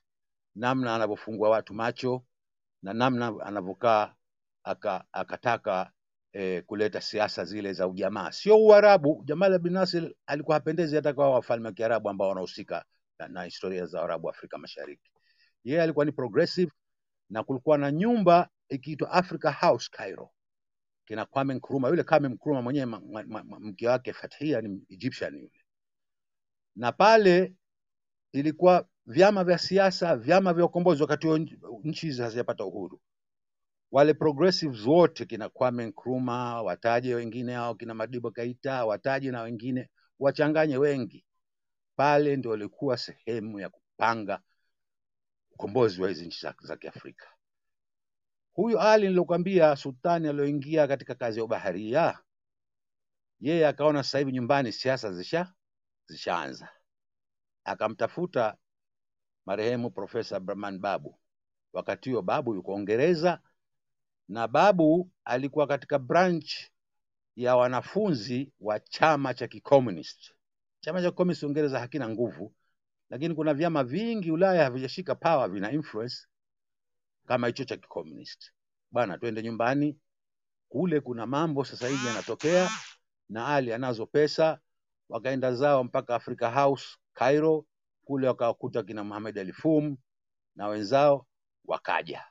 namna 0.54 0.94
anavyofungua 0.94 1.50
watu 1.50 1.74
macho 1.74 2.24
na 2.82 2.92
namna 2.94 3.34
anavyokaa 3.44 4.14
akataka 5.12 5.92
eh, 6.32 6.64
kuleta 6.64 7.00
siasa 7.00 7.44
zile 7.44 7.72
za 7.72 7.88
ujamaa, 7.88 8.32
sio 8.32 8.56
Uarabu. 8.64 9.22
Jamal 9.24 9.54
Abdel 9.54 9.72
Nasser 9.72 10.12
alikuwa 10.26 10.54
hapendezi 10.56 10.96
hata 10.96 11.12
kwa 11.12 11.30
wafalme 11.30 11.66
wa 11.68 11.74
Kiarabu 11.74 12.08
ambao 12.08 12.28
wanahusika 12.28 12.84
na, 13.18 13.28
na 13.28 13.42
historia 13.44 13.86
za 13.86 14.02
Arabu 14.02 14.30
Afrika 14.30 14.58
Mashariki. 14.58 15.10
Yeye 15.64 15.82
alikuwa 15.82 16.04
ni 16.04 16.12
progressive, 16.12 16.72
na 17.30 17.42
kulikuwa 17.42 17.78
na 17.78 17.92
nyumba 17.92 18.48
ikiitwa 18.68 19.10
Africa 19.12 19.52
House 19.60 19.88
Cairo, 19.92 20.30
kina 21.04 21.24
Kwame 21.26 21.54
Nkrumah. 21.54 21.90
Yule 21.90 22.02
Kwame 22.02 22.28
Nkrumah 22.28 22.62
mwenyewe 22.62 22.86
mke 23.60 23.88
wake 23.88 24.12
Fathia 24.12 24.60
ni 24.60 24.82
Egyptian 24.88 25.34
yule, 25.34 25.64
na 26.76 26.92
pale 26.92 27.54
ilikuwa 28.32 28.88
vyama 29.06 29.44
vya 29.44 29.58
siasa, 29.58 30.16
vyama 30.16 30.52
vya 30.52 30.64
ukombozi, 30.64 31.02
wakati 31.02 31.26
huo 31.26 31.38
nchi 31.84 32.06
hizi 32.06 32.22
hazijapata 32.22 32.64
uhuru. 32.64 33.00
Wale 33.90 34.14
progressives 34.14 34.86
wote 34.86 35.26
kina 35.26 35.48
Kwame 35.48 35.86
Nkrumah, 35.86 36.64
wataje 36.64 37.14
wengine 37.14 37.52
hao, 37.54 37.74
kina 37.74 37.94
Madibo 37.94 38.30
Keita, 38.30 38.84
wataje 38.86 39.30
na 39.30 39.42
wengine, 39.42 39.88
wachanganye 40.18 40.76
wengi, 40.76 41.24
pale 41.96 42.36
ndio 42.36 42.54
ilikuwa 42.54 42.96
sehemu 42.96 43.60
ya 43.60 43.68
kupanga 43.68 44.40
ukombozi 45.62 46.02
wa 46.02 46.08
hizi 46.08 46.26
nchi 46.26 46.46
za, 46.60 46.76
Kiafrika. 46.76 47.26
Huyu 48.52 48.80
Ali 48.80 49.08
nilokuambia, 49.08 49.76
sultani 49.76 50.28
alioingia 50.28 50.88
katika 50.88 51.14
kazi 51.14 51.38
ya 51.38 51.44
ubaharia, 51.44 52.18
yeye 53.40 53.66
akaona 53.66 54.02
sasa 54.02 54.18
hivi 54.18 54.32
nyumbani 54.32 54.72
siasa 54.72 55.12
zisha 55.12 55.52
zishaanza, 56.06 56.68
akamtafuta 57.64 58.56
marehemu 59.46 59.90
Profesa 59.90 60.40
Brahman 60.40 60.78
Babu. 60.78 61.18
Wakati 61.72 62.10
huo 62.12 62.22
Babu 62.22 62.54
yuko 62.54 62.74
Uingereza 62.74 63.40
na 64.28 64.48
Babu 64.48 65.10
alikuwa 65.24 65.66
katika 65.66 65.98
branch 65.98 66.52
ya 67.36 67.56
wanafunzi 67.56 68.52
wa 68.60 68.80
chama 68.80 69.34
cha 69.34 69.48
kikomunist. 69.48 70.32
Chama 70.80 71.02
cha 71.02 71.10
kikomunist 71.10 71.42
Uingereza 71.42 71.80
hakina 71.80 72.08
nguvu, 72.08 72.54
lakini 73.12 73.34
kuna 73.34 73.54
vyama 73.54 73.84
vingi 73.84 74.30
Ulaya 74.32 74.64
havijashika 74.64 75.14
power, 75.14 75.50
vina 75.50 75.72
influence 75.72 76.16
kama 77.26 77.46
hicho 77.46 77.64
cha 77.64 77.76
kikomunist. 77.76 78.52
Bwana, 78.90 79.18
twende 79.18 79.42
nyumbani 79.42 79.98
kule, 80.68 81.00
kuna 81.00 81.26
mambo 81.26 81.64
sasa 81.64 81.88
hivi 81.88 82.06
yanatokea, 82.06 82.70
na 83.28 83.46
Ali 83.48 83.72
anazo 83.72 84.06
pesa. 84.06 84.58
Wakaenda 85.08 85.54
zao 85.54 85.84
mpaka 85.84 86.14
Africa 86.14 86.50
House 86.54 86.98
Cairo, 87.14 87.66
kule 88.04 88.28
wakawakuta 88.28 88.82
kina 88.82 89.04
Mohamed 89.04 89.38
Ali 89.38 89.52
Fum 89.52 89.96
na 90.56 90.66
wenzao, 90.68 91.26
wakaja. 91.64 92.24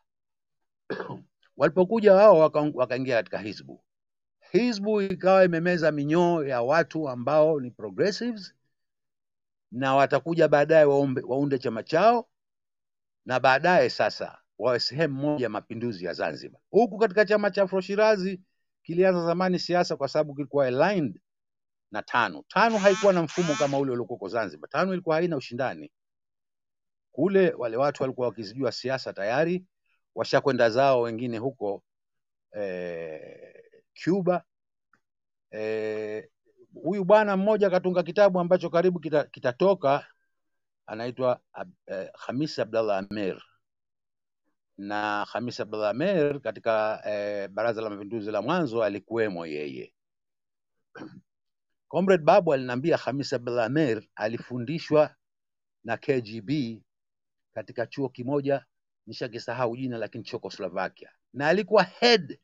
Walipokuja 1.57 2.13
wao 2.13 2.39
waka- 2.39 2.71
wakaingia 2.73 3.15
katika 3.15 3.37
Hizbu. 3.39 3.83
Hizbu 4.51 5.01
ikawa 5.01 5.43
imemeza 5.45 5.91
minyoo 5.91 6.43
ya 6.43 6.61
watu 6.61 7.09
ambao 7.09 7.59
ni 7.59 7.71
progressives 7.71 8.53
na 9.71 9.95
watakuja 9.95 10.47
baadaye 10.47 10.85
waombe, 10.85 11.21
waunde 11.25 11.59
chama 11.59 11.83
chao 11.83 12.29
na 13.25 13.39
baadaye 13.39 13.89
sasa 13.89 14.37
wawe 14.59 14.79
sehemu 14.79 15.13
moja 15.21 15.45
ya 15.45 15.49
mapinduzi 15.49 16.05
ya 16.05 16.13
Zanzibar. 16.13 16.61
Huku 16.69 16.97
katika 16.97 17.25
chama 17.25 17.51
cha 17.51 17.63
Afro 17.63 17.81
Shirazi 17.81 18.41
kilianza 18.83 19.25
zamani 19.25 19.59
siasa 19.59 19.95
kwa 19.95 20.07
sababu 20.07 20.35
kilikuwa 20.35 20.67
aligned 20.67 21.19
na 21.91 22.01
TANU. 22.01 22.43
TANU 22.47 22.77
haikuwa 22.77 23.13
na 23.13 23.23
mfumo 23.23 23.55
kama 23.55 23.77
ule 23.79 23.91
uliokuwako 23.91 24.27
Zanzibar. 24.27 24.69
TANU 24.69 24.93
ilikuwa 24.93 25.15
haina 25.15 25.37
ushindani 25.37 25.91
kule, 27.11 27.53
wale 27.57 27.77
watu 27.77 28.03
walikuwa 28.03 28.27
wakizijua 28.27 28.71
siasa 28.71 29.13
tayari, 29.13 29.65
washakwenda 30.15 30.69
zao 30.69 31.01
wengine 31.01 31.37
huko 31.37 31.83
eh, 32.51 33.63
Cuba. 34.03 34.43
Eh, 35.51 36.29
huyu 36.73 37.03
bwana 37.05 37.37
mmoja 37.37 37.69
katunga 37.69 38.03
kitabu 38.03 38.39
ambacho 38.39 38.69
karibu 38.69 38.99
kita- 38.99 39.23
kitatoka, 39.31 40.05
anaitwa 40.85 41.39
eh, 41.87 42.09
Hamis 42.13 42.59
Abdallah 42.59 42.97
Amer 43.11 43.41
na 44.77 45.25
Hamis 45.25 45.59
Abdallah 45.59 45.89
Amer 45.89 46.41
katika 46.41 47.01
eh, 47.05 47.47
Baraza 47.49 47.81
la 47.81 47.89
Mapinduzi 47.89 48.31
la 48.31 48.41
mwanzo 48.41 48.83
alikuwemo 48.83 49.45
yeye. 49.45 49.93
Comrade 51.87 52.23
Babu 52.23 52.53
aliniambia 52.53 52.97
Hamis 52.97 53.33
Abdallah 53.33 53.65
Amer 53.65 54.03
alifundishwa 54.15 55.15
na 55.83 55.97
KGB 55.97 56.81
katika 57.53 57.87
chuo 57.87 58.09
kimoja, 58.09 58.65
nishakisahau 59.07 59.77
jina, 59.77 59.97
lakini 59.97 60.23
Chekoslovakia, 60.23 61.09
na 61.33 61.47
alikuwa 61.47 61.83
head 61.83 62.39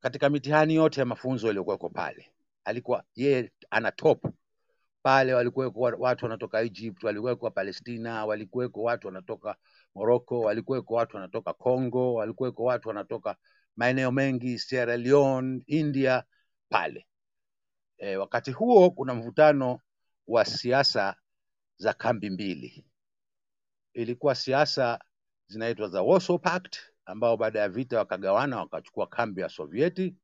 katika 0.00 0.30
mitihani 0.30 0.74
yote 0.74 1.00
ya 1.00 1.06
mafunzo 1.06 1.46
yaliyokuweko 1.46 1.88
pale. 1.88 2.32
Alikuwa 2.64 3.04
yeye 3.14 3.52
ana 3.70 3.92
top 3.92 4.26
pale, 5.02 5.34
walikuweko 5.34 5.80
watu 5.80 6.24
wanatoka 6.24 6.60
Egypt, 6.60 7.02
walikuweko 7.04 7.50
Palestina, 7.50 8.26
walikuweko 8.26 8.82
watu 8.82 9.06
wanatoka 9.06 9.56
Morocco, 9.94 10.40
walikuweko 10.40 10.94
watu 10.94 11.16
wanatoka 11.16 11.52
Congo, 11.52 12.14
walikuweko 12.14 12.64
watu 12.64 12.88
wanatoka 12.88 13.36
maeneo 13.76 14.12
mengi 14.12 14.58
Sierra 14.58 14.96
Leone, 14.96 15.62
India 15.66 16.24
pale. 16.68 17.06
E, 17.98 18.16
wakati 18.16 18.52
huo 18.52 18.90
kuna 18.90 19.14
mvutano 19.14 19.80
wa 20.26 20.44
siasa 20.44 21.16
za 21.76 21.92
kambi 21.92 22.30
mbili. 22.30 22.86
Ilikuwa 23.92 24.34
siasa 24.34 24.98
zinaitwa 25.46 25.88
za 25.88 26.02
Warsaw 26.02 26.38
Pact 26.38 26.78
ambao 27.04 27.36
baada 27.36 27.60
ya 27.60 27.68
vita 27.68 27.98
wakagawana 27.98 28.56
wakachukua 28.58 29.06
kambi 29.06 29.40
ya 29.40 29.48
Sovieti 29.48 30.16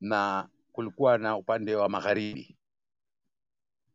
na 0.00 0.48
kulikuwa 0.72 1.18
na 1.18 1.36
upande 1.36 1.74
wa 1.74 1.88
magharibi. 1.88 2.56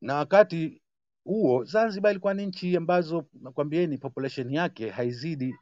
Na 0.01 0.15
wakati 0.15 0.81
huo 1.23 1.63
Zanzibar 1.63 2.11
ilikuwa 2.11 2.33
ni 2.33 2.45
nchi 2.45 2.77
ambazo 2.77 3.25
nakwambieni 3.33 3.97
population 3.97 4.53
yake 4.53 4.89
haizidi 4.89 5.55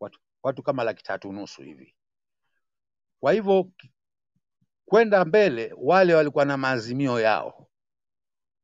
watu, 0.00 0.20
watu 0.42 0.62
kama 0.62 0.84
laki 0.84 1.02
tatu 1.02 1.32
nusu 1.32 1.62
hivi. 1.62 1.94
Kwa 3.20 3.32
hivyo 3.32 3.70
kwenda 4.84 5.24
mbele, 5.24 5.74
wale 5.76 6.14
walikuwa 6.14 6.44
na 6.44 6.56
maazimio 6.56 7.20
yao. 7.20 7.68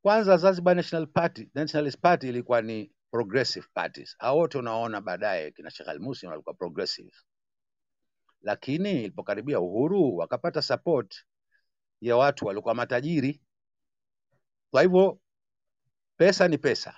Kwanza 0.02 0.36
Zanzibar 0.36 0.76
National 0.76 1.06
Party, 1.06 1.50
Nationalist 1.54 1.98
Party 2.00 2.28
ilikuwa 2.28 2.62
ni 2.62 2.92
progressive 3.10 3.66
parties. 3.74 4.16
Hao 4.18 4.38
wote 4.38 4.58
unaona 4.58 5.00
baadaye 5.00 5.50
kina 5.50 5.70
Sheikh 5.70 5.88
Al-Musi 5.88 6.26
walikuwa 6.26 6.54
progressive, 6.54 7.12
lakini 8.42 8.90
ilipokaribia 8.90 9.60
uhuru 9.60 10.16
wakapata 10.16 10.62
support 10.62 11.24
ya 12.00 12.16
watu 12.16 12.46
walikuwa 12.46 12.74
matajiri. 12.74 13.40
Kwa 14.70 14.82
hivyo 14.82 15.18
pesa 16.16 16.48
ni 16.48 16.58
pesa. 16.58 16.96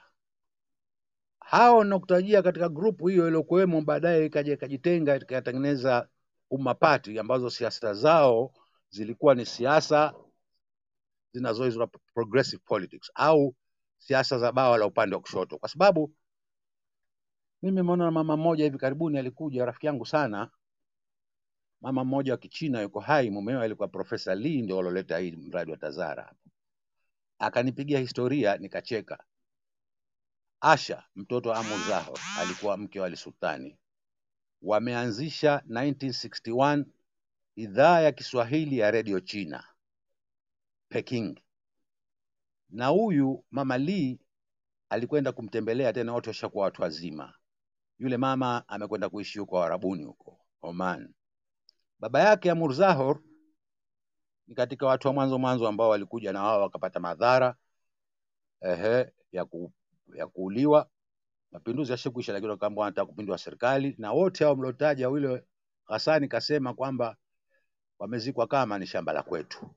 Hao 1.40 1.84
nakutajia 1.84 2.42
katika 2.42 2.68
grupu 2.68 3.06
hiyo 3.08 3.26
iliyokuwemo, 3.26 3.80
baadaye 3.80 4.26
ikaja 4.26 4.52
ikajitenga 4.52 5.16
ikatengeneza 5.16 6.08
Umma 6.50 6.74
Party 6.74 7.18
ambazo 7.18 7.50
siasa 7.50 7.94
zao 7.94 8.52
zilikuwa 8.90 9.34
ni 9.34 9.46
siasa 9.46 10.14
zinazoitwa 11.32 11.86
progressive 12.14 12.62
politics 12.66 13.10
au 13.14 13.54
siasa 13.98 14.38
za 14.38 14.52
bawa 14.52 14.78
la 14.78 14.86
upande 14.86 15.16
wa 15.16 15.22
kushoto, 15.22 15.58
kwa 15.58 15.68
sababu 15.68 16.12
mimi 17.62 17.76
nimeona 17.76 18.10
mama 18.10 18.36
mmoja 18.36 18.64
hivi 18.64 18.78
karibuni 18.78 19.18
alikuja, 19.18 19.64
rafiki 19.64 19.86
yangu 19.86 20.06
sana, 20.06 20.50
mama 21.82 22.04
mmoja 22.04 22.32
wa 22.32 22.38
Kichina 22.38 22.80
yuko 22.82 23.00
hai, 23.00 23.30
mumewe 23.30 23.64
alikuwa 23.64 23.88
Profesa 23.88 24.34
Lee, 24.34 24.62
ndio 24.62 24.78
aloleta 24.78 25.18
hii 25.18 25.30
mradi 25.32 25.70
wa 25.70 25.76
Tazara. 25.76 26.34
Akanipigia 27.38 27.98
historia 27.98 28.56
nikacheka. 28.56 29.24
Asha 30.60 31.04
mtoto 31.16 31.48
wa 31.48 31.56
Amur 31.58 31.78
Zahor 31.88 32.18
alikuwa 32.38 32.76
mke 32.76 33.00
wa 33.00 33.06
Ali 33.06 33.16
Sultani, 33.16 33.78
wameanzisha 34.62 35.62
1961 35.68 36.84
idhaa 37.56 38.00
ya 38.00 38.12
Kiswahili 38.12 38.78
ya 38.78 38.90
redio 38.90 39.20
China 39.20 39.64
Peking, 40.88 41.38
na 42.70 42.86
huyu 42.86 43.44
mama 43.50 43.78
Lee 43.78 44.18
alikwenda 44.88 45.32
kumtembelea 45.32 45.92
tena, 45.92 46.12
wote 46.12 46.30
washakuwa 46.30 46.64
watu 46.64 46.82
wazima. 46.82 47.34
Yule 47.98 48.16
mama 48.16 48.68
amekwenda 48.68 49.08
kuishi 49.08 49.38
huko 49.38 49.62
Arabuni 49.62 50.04
huko 50.04 50.40
Oman. 50.62 51.14
Baba 52.02 52.20
yake 52.20 52.50
Amur 52.50 52.74
Zahor 52.74 53.20
ni 54.46 54.54
katika 54.54 54.86
watu 54.86 55.08
wa 55.08 55.14
mwanzo 55.14 55.38
mwanzo 55.38 55.68
ambao 55.68 55.88
walikuja 55.88 56.32
na 56.32 56.42
wao 56.42 56.60
wakapata 56.60 57.00
madhara 57.00 57.56
ehe, 58.60 59.12
ya, 59.32 59.44
ku, 59.44 59.72
ya 60.14 60.26
kuuliwa. 60.26 60.88
Mapinduzi 61.52 61.92
yashakwisha, 61.92 62.32
lakini 62.32 62.50
wakaambiwa 62.50 62.84
wanataka 62.84 63.06
kupindua 63.06 63.38
serikali, 63.38 63.94
na 63.98 64.12
wote 64.12 64.44
hao 64.44 64.56
mliotaja, 64.56 65.06
yule 65.06 65.44
Hasani 65.84 66.28
kasema 66.28 66.74
kwamba 66.74 67.16
wamezikwa 67.98 68.46
kama 68.46 68.78
ni 68.78 68.86
shamba 68.86 69.12
la 69.12 69.22
kwetu, 69.22 69.70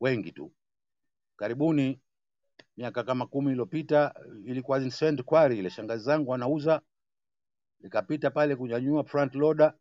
wengi 0.00 0.32
tu. 0.32 0.52
Karibuni 1.36 2.00
miaka 2.76 3.02
kama 3.04 3.26
kumi 3.26 3.50
iliyopita 3.50 4.14
ilikuwa 4.44 4.78
ni 4.78 5.22
Quarry 5.24 5.58
ile, 5.58 5.70
shangazi 5.70 6.04
zangu 6.04 6.30
wanauza, 6.30 6.80
nikapita 7.80 8.30
pale 8.30 8.56
kunyanyua 8.56 9.04
front 9.04 9.34
loader, 9.34 9.74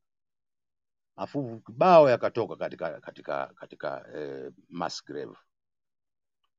mafuvu 1.16 1.60
kibao 1.60 2.10
yakatoka 2.10 2.56
katika 2.56 3.00
katika 3.00 3.48
katika 3.56 4.06
eh, 4.16 4.52
mass 4.70 5.06
grave. 5.06 5.36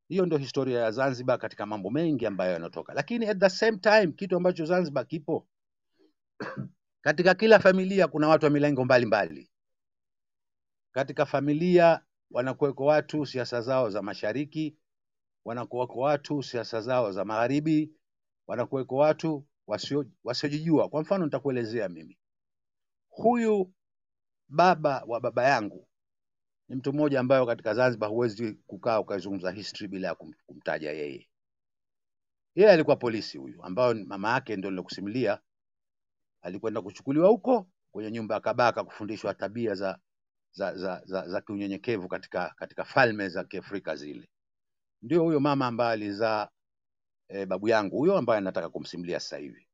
Hiyo 0.08 0.26
ndio 0.26 0.38
historia 0.38 0.80
ya 0.80 0.90
Zanzibar 0.90 1.38
katika 1.38 1.66
mambo 1.66 1.90
mengi 1.90 2.26
ambayo 2.26 2.52
yanatoka, 2.52 2.94
lakini 2.94 3.26
at 3.26 3.38
the 3.38 3.50
same 3.50 3.78
time 3.78 4.06
kitu 4.06 4.37
ambacho 4.37 4.64
Zanzibar 4.64 5.06
kipo 5.06 5.46
katika 7.06 7.34
kila 7.34 7.58
familia 7.58 8.08
kuna 8.08 8.28
watu 8.28 8.44
wa 8.46 8.50
milengo 8.50 8.84
mbalimbali. 8.84 9.50
Katika 10.92 11.26
familia 11.26 12.00
wanakuweko 12.30 12.84
watu 12.84 13.26
siasa 13.26 13.61
zao 13.61 13.90
za 13.90 14.02
mashariki, 14.02 14.76
wanakuweko 15.44 15.99
watu 16.00 16.42
siasa 16.42 16.80
zao 16.80 17.12
za 17.12 17.25
magharibi, 17.25 17.92
wanakuweko 18.46 18.96
watu 18.96 19.46
wasio 19.66 20.04
wasiojijua. 20.25 20.88
Kwa 20.88 21.00
mfano 21.02 21.25
nitakuelezea 21.25 21.88
mimi, 21.88 22.18
huyu 23.08 23.73
baba 24.54 25.04
wa 25.06 25.20
baba 25.20 25.44
yangu 25.44 25.88
ni 26.68 26.76
mtu 26.76 26.92
mmoja 26.92 27.20
ambayo 27.20 27.46
katika 27.46 27.75
Zanzibar 27.75 28.08
huwezi 28.11 28.52
kukaa 28.52 29.00
ukazungumza 29.00 29.50
history 29.50 29.88
bila 29.88 30.08
ya 30.08 30.14
kumtaja 30.46 30.92
yeye. 30.92 31.28
Yeye 32.54 32.70
alikuwa 32.73 32.96
polisi 32.96 33.38
huyu, 33.38 33.62
ambayo 33.64 33.94
mama 33.94 34.30
yake 34.32 34.56
ndio 34.56 34.70
nilokusimulia, 34.70 35.38
alikwenda 36.42 36.82
kuchukuliwa 36.82 37.28
huko 37.28 37.66
kwenye 37.92 38.11
nyumba 38.11 38.34
ya 38.34 38.40
Kabaka 38.40 38.84
kufundishwa 38.84 39.34
tabia 39.34 39.75
za 39.75 39.99
za 40.52 40.75
za, 40.76 41.02
za, 41.04 41.28
za 41.28 41.40
kiunyenyekevu 41.40 42.08
katika 42.08 42.54
katika 42.56 42.84
falme 42.84 43.28
za 43.28 43.44
Kiafrika 43.44 43.96
zile. 43.96 44.28
Ndio 45.02 45.23
huyo 45.23 45.40
mama 45.40 45.66
ambaye 45.66 45.92
alizaa 45.92 46.49
e, 47.28 47.46
babu 47.46 47.68
yangu 47.68 47.96
huyo 47.96 48.16
ambaye 48.18 48.38
anataka 48.38 48.68
kumsimulia 48.70 49.20
sasa 49.20 49.37
hivi, 49.38 49.68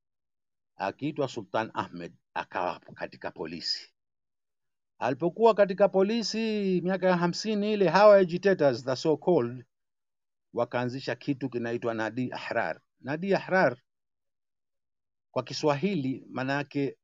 akiitwa 0.76 1.28
Sultan 1.28 1.70
Ahmed, 1.74 2.12
akawa 2.34 2.80
katika 2.80 3.30
polisi. 3.30 3.92
Alipokuwa 5.00 5.54
katika 5.54 5.88
polisi 5.88 6.80
miaka 6.84 7.06
ya 7.08 7.16
hamsini 7.16 7.72
ile, 7.72 7.88
hawa 7.88 8.16
agitators 8.16 8.84
the 8.84 8.96
so 8.96 9.16
called 9.16 9.64
wakaanzisha 10.54 11.14
kitu 11.14 11.48
kinaitwa 11.50 11.94
Nadi 11.94 12.32
Ahrar. 12.32 12.80
Nadi 13.00 13.34
Ahrar 13.34 13.76
kwa 15.30 15.42
Kiswahili 15.42 16.26
maana 16.30 16.52
yake 16.52 16.96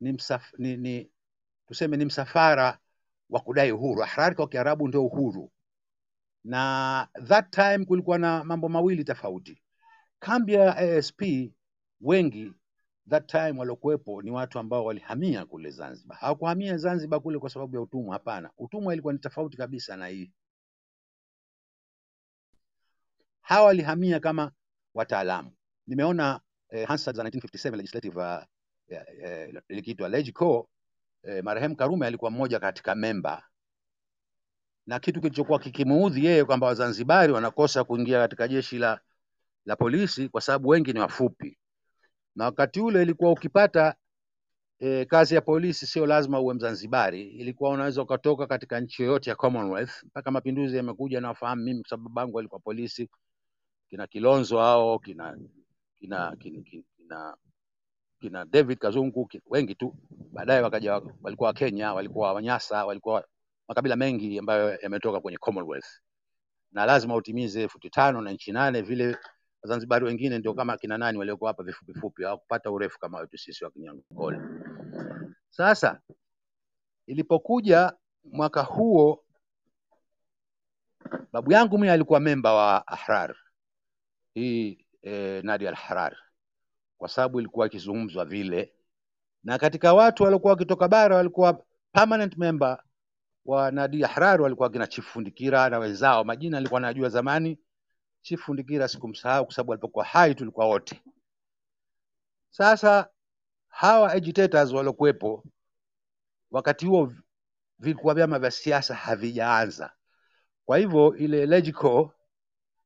ni, 0.00 0.12
msaf, 0.12 0.52
ni, 0.58 0.76
ni 0.76 1.10
tuseme 1.66 1.96
ni 1.96 2.04
msafara 2.04 2.78
wa 3.30 3.40
kudai 3.40 3.72
uhuru. 3.72 4.02
Ahrar 4.02 4.34
kwa 4.36 4.48
Kiarabu 4.48 4.88
ndio 4.88 5.06
uhuru, 5.06 5.52
na 6.44 7.08
that 7.26 7.50
time 7.50 7.84
kulikuwa 7.84 8.18
na 8.18 8.44
mambo 8.44 8.68
mawili 8.68 9.04
tofauti. 9.04 9.62
Kambi 10.18 10.52
ya 10.54 10.76
ASP 10.76 11.22
wengi 12.00 12.52
that 13.08 13.26
time 13.26 13.54
waliokuwepo 13.58 14.22
ni 14.22 14.30
watu 14.30 14.58
ambao 14.58 14.84
walihamia 14.84 15.44
kule 15.46 15.70
Zanzibar. 15.70 16.18
Hawakuhamia 16.18 16.76
Zanzibar 16.76 17.20
kule 17.20 17.38
kwa 17.38 17.50
sababu 17.50 17.76
ya 17.76 17.82
utumwa, 17.82 18.12
hapana. 18.14 18.50
Utumwa 18.58 18.92
ilikuwa 18.92 19.12
ni 19.12 19.18
tofauti 19.18 19.56
kabisa 19.56 19.96
na 19.96 20.06
hii. 20.06 20.32
Hawa 23.40 23.66
walihamia 23.66 24.20
kama 24.20 24.52
wataalamu. 24.94 25.52
Nimeona 25.86 26.40
eh, 26.70 26.88
Hansard 26.88 27.16
za 27.16 27.22
1957 27.22 27.76
legislative 27.76 28.20
uh, 28.20 28.42
likiitwa 29.68 30.08
LegCo 30.08 30.68
eh, 31.22 31.44
marehemu 31.44 31.76
Karume 31.76 32.06
alikuwa 32.06 32.30
mmoja 32.30 32.60
katika 32.60 32.94
memba, 32.94 33.42
na 34.86 34.98
kitu 35.00 35.20
kilichokuwa 35.20 35.58
kikimuudhi 35.58 36.24
yeye 36.24 36.44
kwamba 36.44 36.66
Wazanzibari 36.66 37.32
wanakosa 37.32 37.84
kuingia 37.84 38.18
katika 38.18 38.48
jeshi 38.48 38.78
la, 38.78 39.00
la 39.64 39.76
polisi 39.76 40.28
kwa 40.28 40.40
sababu 40.40 40.68
wengi 40.68 40.92
ni 40.92 41.00
wafupi, 41.00 41.57
na 42.38 42.44
wakati 42.44 42.80
ule 42.80 43.02
ilikuwa 43.02 43.32
ukipata 43.32 43.94
e, 44.78 45.04
kazi 45.04 45.34
ya 45.34 45.40
polisi 45.40 45.86
sio 45.86 46.06
lazima 46.06 46.40
uwe 46.40 46.54
Mzanzibari, 46.54 47.22
ilikuwa 47.22 47.70
unaweza 47.70 48.02
ukatoka 48.02 48.46
katika 48.46 48.80
nchi 48.80 49.02
yoyote 49.02 49.30
ya 49.30 49.36
Commonwealth. 49.36 50.02
Mpaka 50.04 50.30
mapinduzi 50.30 50.76
yamekuja, 50.76 51.20
nawafahamu 51.20 51.62
mimi 51.62 51.80
kwa 51.80 51.88
sababu 51.90 52.08
babangu 52.08 52.38
alikuwa 52.38 52.60
polisi, 52.60 53.10
kina 53.90 54.06
Kilonzo 54.06 54.58
hao 54.58 54.98
kina 54.98 55.38
kina 55.98 56.36
kina, 56.36 56.62
kina, 56.96 57.36
kina 58.20 58.44
David 58.44 58.78
Kazungu 58.78 59.28
wengi 59.46 59.74
tu. 59.74 59.94
Baadaye 60.32 60.60
wakaja 60.60 61.02
walikuwa 61.22 61.46
Wakenya, 61.48 61.94
walikuwa 61.94 62.32
Wanyasa, 62.32 62.86
walikuwa 62.86 63.24
makabila 63.68 63.96
mengi 63.96 64.38
ambayo 64.38 64.78
yametoka 64.80 65.20
kwenye 65.20 65.38
Commonwealth, 65.38 66.00
na 66.72 66.86
lazima 66.86 67.14
utimize 67.14 67.68
futi 67.68 67.90
tano 67.90 68.20
na 68.20 68.30
nchi 68.32 68.52
nane. 68.52 68.82
Vile 68.82 69.16
Wazanzibari 69.62 70.04
wengine 70.04 70.38
ndio 70.38 70.54
kama 70.54 70.76
kina 70.76 70.98
nani 70.98 71.18
waliokuwa 71.18 71.50
hapa 71.50 71.62
vifupi 71.62 71.94
fupi, 71.94 72.22
hawakupata 72.22 72.70
urefu 72.70 72.98
kama 72.98 73.18
wetu 73.18 73.38
sisi 73.38 73.64
wa 73.64 73.70
Kinyankole. 73.70 74.40
Sasa 75.50 76.00
ilipokuja 77.06 77.92
mwaka 78.24 78.62
huo, 78.62 79.24
babu 81.32 81.52
yangu 81.52 81.78
mimi 81.78 81.88
alikuwa 81.90 82.20
memba 82.20 82.54
wa 82.54 82.86
Ahrar 82.86 83.36
hii 84.34 84.86
eh, 85.02 85.44
Nadi 85.44 85.66
al-Ahrar 85.68 86.16
kwa 86.98 87.08
sababu 87.08 87.40
ilikuwa 87.40 87.66
ikizungumzwa 87.66 88.24
vile, 88.24 88.72
na 89.44 89.58
katika 89.58 89.94
watu 89.94 90.22
waliokuwa 90.22 90.52
wakitoka 90.52 90.88
bara 90.88 91.16
walikuwa 91.16 91.62
permanent 91.92 92.36
member 92.36 92.82
wa 93.44 93.70
Nadi 93.70 94.04
Ahrar 94.04 94.42
walikuwa 94.42 94.70
kina 94.70 94.86
Chief 94.86 95.06
Fundikira 95.06 95.68
na 95.70 95.78
wenzao, 95.78 96.24
majina 96.24 96.58
alikuwa 96.58 96.80
najua 96.80 97.08
zamani. 97.08 97.58
Chief 98.22 98.40
Fundikira 98.40 98.88
sikumsahau 98.88 99.44
kwa 99.44 99.54
sababu 99.54 99.72
alipokuwa 99.72 100.04
hai 100.04 100.34
tulikuwa 100.34 100.66
wote. 100.66 101.02
Sasa 102.50 103.08
hawa 103.68 104.12
agitators 104.12 104.72
waliokuwepo 104.72 105.44
wakati 106.50 106.86
huo 106.86 107.12
vilikuwa 107.78 108.14
vyama 108.14 108.38
vya 108.38 108.50
siasa 108.50 108.94
havijaanza, 108.94 109.92
kwa 110.64 110.78
hivyo 110.78 111.16
ile 111.16 111.46
legico 111.46 112.12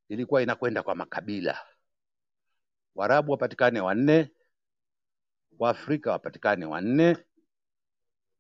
ilikuwa 0.09 0.43
inakwenda 0.43 0.83
kwa 0.83 0.95
makabila. 0.95 1.59
Waarabu 2.95 3.33
wapatikane 3.33 3.81
wanne, 3.81 4.31
Waafrika 5.59 6.11
wapatikane 6.11 6.65
wanne, 6.67 7.17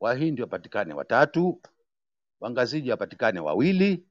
Wahindi 0.00 0.42
wapatikane 0.42 0.94
watatu, 0.94 1.62
Wangaziji 2.40 2.90
wapatikane 2.90 3.40
wawili 3.40 4.06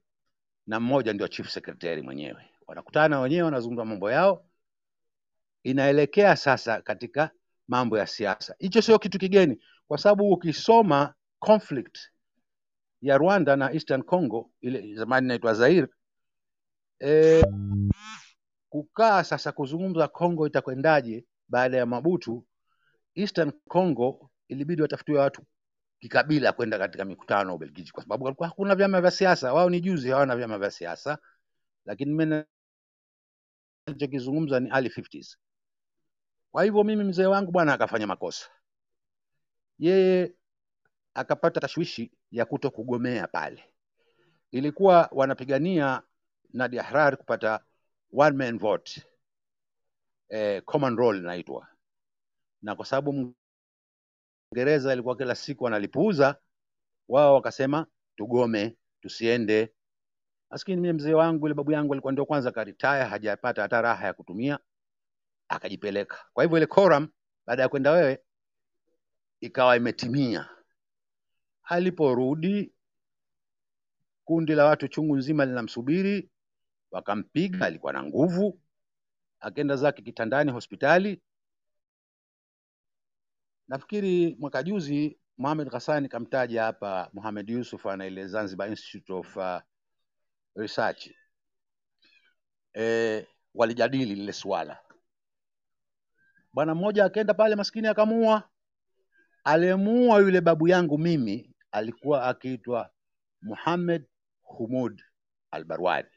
na 0.66 0.80
mmoja 0.80 1.12
ndio 1.12 1.28
chief 1.28 1.48
secretary 1.50 2.02
mwenyewe. 2.02 2.51
Wanakutana 2.66 3.20
wenyewe, 3.20 3.42
wanazungumza 3.42 3.84
mambo 3.84 4.10
yao, 4.10 4.44
inaelekea 5.62 6.36
sasa 6.36 6.82
katika 6.82 7.30
mambo 7.68 7.98
ya 7.98 8.06
siasa. 8.06 8.54
Hicho 8.58 8.82
sio 8.82 8.98
kitu 8.98 9.18
kigeni, 9.18 9.60
kwa 9.88 9.98
sababu 9.98 10.32
ukisoma 10.32 11.14
conflict 11.38 11.98
ya 13.02 13.18
Rwanda 13.18 13.56
na 13.56 13.72
Eastern 13.72 14.02
Congo, 14.02 14.50
ile 14.60 14.94
zamani 14.94 15.26
inaitwa 15.26 15.54
Zaire, 15.54 15.86
e, 17.04 17.42
kukaa 18.68 19.24
sasa 19.24 19.52
kuzungumza 19.52 20.08
Congo 20.08 20.46
itakwendaje 20.46 21.24
baada 21.48 21.76
ya 21.76 21.86
Mabutu, 21.86 22.46
Eastern 23.14 23.52
Congo 23.68 24.30
ilibidi 24.48 24.82
watafutiwe 24.82 25.18
watu 25.18 25.42
kikabila 26.00 26.52
kwenda 26.52 26.78
katika 26.78 27.04
mikutano 27.04 27.54
Ubelgiji, 27.54 27.90
kwa 27.92 28.02
sababu 28.02 28.24
hakuna 28.40 28.74
vyama 28.74 29.00
vya 29.00 29.10
siasa. 29.10 29.52
Wao 29.52 29.70
ni 29.70 29.80
juzi 29.80 30.10
hawana 30.10 30.36
vyama 30.36 30.58
vya 30.58 30.70
siasa, 30.70 31.18
lakini 31.84 32.14
mimi 32.14 32.44
nachokizungumza 33.86 34.60
ni 34.60 34.68
early 34.68 34.88
50s. 34.88 35.36
Kwa 36.52 36.64
hivyo 36.64 36.84
mimi 36.84 37.04
mzee 37.04 37.26
wangu 37.26 37.52
bwana 37.52 37.72
akafanya 37.72 38.06
makosa, 38.06 38.50
yeye 39.78 40.34
akapata 41.14 41.60
tashwishi 41.60 42.12
ya 42.30 42.44
kuto 42.44 42.70
kugomea 42.70 43.26
pale. 43.26 43.64
Ilikuwa 44.50 45.08
wanapigania 45.12 46.02
Nadi 46.52 46.78
Ahrar 46.78 47.16
kupata 47.16 47.64
one 48.12 48.36
man 48.36 48.58
vote 48.58 49.02
eh, 50.28 50.62
common 50.64 50.96
roll 50.96 51.16
inaitwa, 51.18 51.68
na 52.62 52.74
kwa 52.76 52.86
sababu 52.86 53.34
Mwingereza 54.52 54.92
alikuwa 54.92 55.16
kila 55.16 55.34
siku 55.34 55.66
analipuuza, 55.66 56.36
wao 57.08 57.34
wakasema 57.34 57.86
tugome, 58.16 58.76
tusiende. 59.00 59.74
Maskini 60.52 60.80
mie 60.80 60.92
mzee 60.92 61.14
wangu 61.14 61.46
ile 61.46 61.54
babu 61.54 61.72
yangu 61.72 61.92
alikuwa 61.92 62.12
ndio 62.12 62.26
kwanza 62.26 62.50
karitaya, 62.52 63.06
hajapata 63.08 63.62
hata 63.62 63.82
raha 63.82 64.06
ya 64.06 64.12
kutumia, 64.12 64.58
akajipeleka. 65.48 66.24
Kwa 66.32 66.44
hivyo 66.44 66.56
ile 66.58 66.66
quorum 66.66 67.08
baada 67.46 67.62
ya 67.62 67.68
kwenda 67.68 67.90
wewe 67.90 68.18
ikawa 69.40 69.76
imetimia. 69.76 70.48
Aliporudi 71.62 72.72
kundi 74.24 74.54
la 74.54 74.64
watu 74.64 74.88
chungu 74.88 75.16
nzima 75.16 75.44
linamsubiri, 75.44 76.30
wakampiga, 76.90 77.66
alikuwa 77.66 77.92
na 77.92 78.02
nguvu, 78.02 78.60
akaenda 79.40 79.76
zake 79.76 80.02
kitandani 80.02 80.50
hospitali. 80.52 81.22
Nafikiri 83.68 84.36
mwaka 84.40 84.62
juzi 84.62 85.18
Mohamed 85.38 85.68
Ghassani 85.70 86.08
kamtaja 86.08 86.62
hapa 86.62 87.10
Mohamed 87.12 87.50
Yusuf 87.50 87.86
ana 87.86 88.06
ile 88.06 88.26
Zanzibar 88.26 88.68
Institute 88.68 89.12
of 89.12 89.36
uh, 89.36 89.58
Research 90.54 91.10
e, 92.74 93.26
walijadili 93.54 94.14
lile 94.14 94.32
swala. 94.32 94.78
Bwana 96.52 96.74
mmoja 96.74 97.04
akaenda 97.04 97.34
pale, 97.34 97.56
maskini 97.56 97.88
akamuua. 97.88 98.48
Aliyemuua 99.44 100.18
yule 100.18 100.40
babu 100.40 100.68
yangu 100.68 100.98
mimi 100.98 101.54
alikuwa 101.72 102.26
akiitwa 102.28 102.90
Muhammad 103.42 104.04
Humud 104.42 105.02
Albarwadi. 105.50 106.08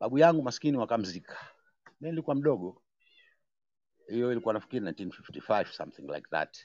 Babu 0.00 0.18
yangu 0.18 0.42
maskini 0.42 0.76
wakamzika, 0.76 1.38
mimi 2.00 2.10
nilikuwa 2.12 2.36
mdogo, 2.36 2.82
hiyo 4.08 4.32
ilikuwa 4.32 4.54
nafikiri 4.54 4.86
1955 4.86 5.64
something 5.72 6.02
like 6.02 6.28
that. 6.30 6.58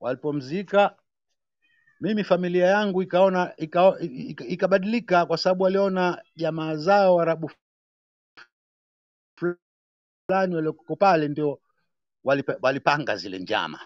Walipomzika 0.00 0.96
mimi 2.00 2.24
familia 2.24 2.66
yangu 2.66 3.02
ikaona 3.02 3.54
ika, 3.56 3.96
ika, 4.00 4.44
ikabadilika 4.46 5.26
kwa 5.26 5.38
sababu 5.38 5.64
waliona 5.64 6.22
jamaa 6.36 6.76
zao 6.76 7.20
Arabu 7.20 7.50
fulani 10.28 10.54
walioko 10.56 10.96
pale 10.96 11.28
ndio 11.28 11.60
walipa- 12.24 12.58
walipanga 12.62 13.16
zile 13.16 13.38
njama 13.38 13.80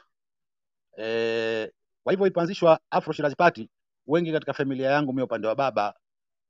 e, 0.98 1.72
kwa 2.04 2.12
hivyo 2.12 2.26
ilipoanzishwa 2.26 2.80
Afro 2.90 3.12
Shirazi 3.12 3.36
Party, 3.36 3.70
wengi 4.06 4.32
katika 4.32 4.52
familia 4.52 4.90
yangu 4.90 5.12
mimi 5.12 5.22
upande 5.22 5.48
wa 5.48 5.54
baba 5.54 5.94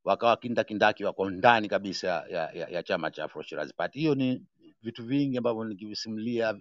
wakawa 0.05 0.37
kindakindaki, 0.37 1.05
wako 1.05 1.31
ndani 1.31 1.69
kabisa 1.69 2.09
ya, 2.09 2.51
ya, 2.53 2.69
ya 2.69 2.83
chama 2.83 3.11
cha 3.11 3.25
Afro 3.25 3.43
Shirazi 3.43 3.75
Party. 3.75 3.99
Hiyo 3.99 4.15
ni 4.15 4.47
vitu 4.83 5.05
vingi 5.07 5.39
ambavyo 5.39 5.65
nikivisimulia, 5.65 6.61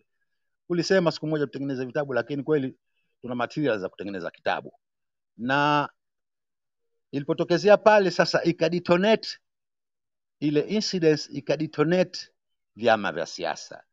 ulisema 0.69 1.12
siku 1.12 1.27
moja 1.27 1.45
tutengeneze 1.45 1.86
vitabu, 1.86 2.13
lakini 2.13 2.43
kweli 2.43 2.75
tuna 3.21 3.36
material 3.36 3.79
za 3.79 3.89
kutengeneza 3.89 4.31
kitabu, 4.31 4.73
na 5.38 5.89
ilipotokezea 7.12 7.78
pale 7.78 8.12
sasa 8.12 8.43
ikadetonate 8.43 9.30
ile 10.39 10.60
incidents, 10.60 11.30
ikadetonate 11.30 12.30
vyama 12.76 13.12
vya 13.12 13.26
siasa. 13.26 13.84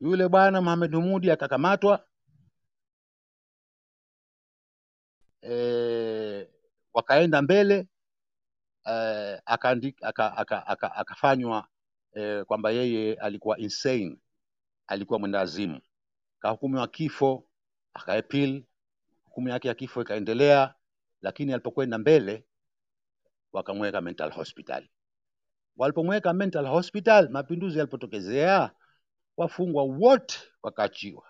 Yule 0.00 0.28
bwana 0.28 0.60
Mohamed 0.60 0.94
Humudi 0.94 1.30
akakamatwa 1.30 2.06
e, 5.42 6.48
wakaenda 6.94 7.42
mbele 7.42 7.88
e, 8.84 8.92
akaandi- 9.46 9.94
aka, 10.02 10.36
aka, 10.36 10.66
aka, 10.66 10.94
akafanywa 10.94 11.68
e, 12.12 12.44
kwamba 12.44 12.70
yeye 12.70 13.14
alikuwa 13.14 13.58
insane, 13.58 14.16
alikuwa 14.86 15.18
mwendawazimu, 15.18 15.80
kahukumiwa 16.40 16.88
kifo, 16.88 17.48
akaapil, 17.94 18.64
hukumu 19.38 19.48
yake 19.48 19.68
ya 19.68 19.74
kifo 19.74 20.02
ikaendelea, 20.02 20.74
lakini 21.22 21.52
alipokwenda 21.52 21.98
mbele 21.98 22.44
wakamweka 23.52 24.00
mental 24.00 24.30
hospital. 24.32 24.88
Walipomweka 25.76 26.32
mental 26.32 26.66
hospital, 26.66 27.28
mapinduzi 27.30 27.78
yalipotokezea, 27.78 28.70
wafungwa 29.36 29.82
wote 29.84 30.38
wakaachiwa. 30.62 31.24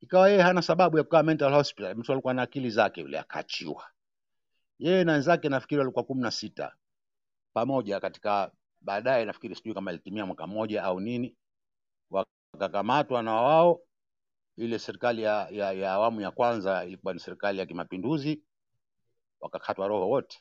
Ikawa 0.00 0.28
yeye 0.28 0.42
hana 0.42 0.62
sababu 0.62 0.98
ya 0.98 1.04
kukaa 1.04 1.22
mental 1.22 1.52
hospital, 1.52 1.94
mtu 1.96 2.12
alikuwa 2.12 2.34
na 2.34 2.42
akili 2.42 2.70
zake 2.70 3.00
yule, 3.00 3.18
akaachiwa. 3.18 3.84
Yeye 4.78 5.04
na 5.04 5.12
wenzake 5.12 5.48
nafikiri 5.48 5.78
walikuwa 5.78 6.04
kumi 6.04 6.22
na 6.22 6.30
sita 6.30 6.74
pamoja 7.52 8.00
katika 8.00 8.50
baadaye, 8.80 9.24
nafikiri 9.24 9.54
sijui 9.54 9.74
kama 9.74 9.90
ilitimia 9.92 10.26
mwaka 10.26 10.46
mmoja 10.46 10.82
au 10.84 11.00
nini, 11.00 11.36
wakakamatwa 12.10 13.22
na 13.22 13.32
wao. 13.34 13.80
Ile 14.58 14.78
serikali 14.78 15.22
ya, 15.22 15.48
ya, 15.50 15.72
ya 15.72 15.92
awamu 15.92 16.20
ya 16.20 16.30
kwanza 16.30 16.84
ilikuwa 16.84 17.14
ni 17.14 17.20
serikali 17.20 17.58
ya 17.58 17.66
kimapinduzi, 17.66 18.42
wakakatwa 19.40 19.88
roho 19.88 20.08
wote. 20.08 20.40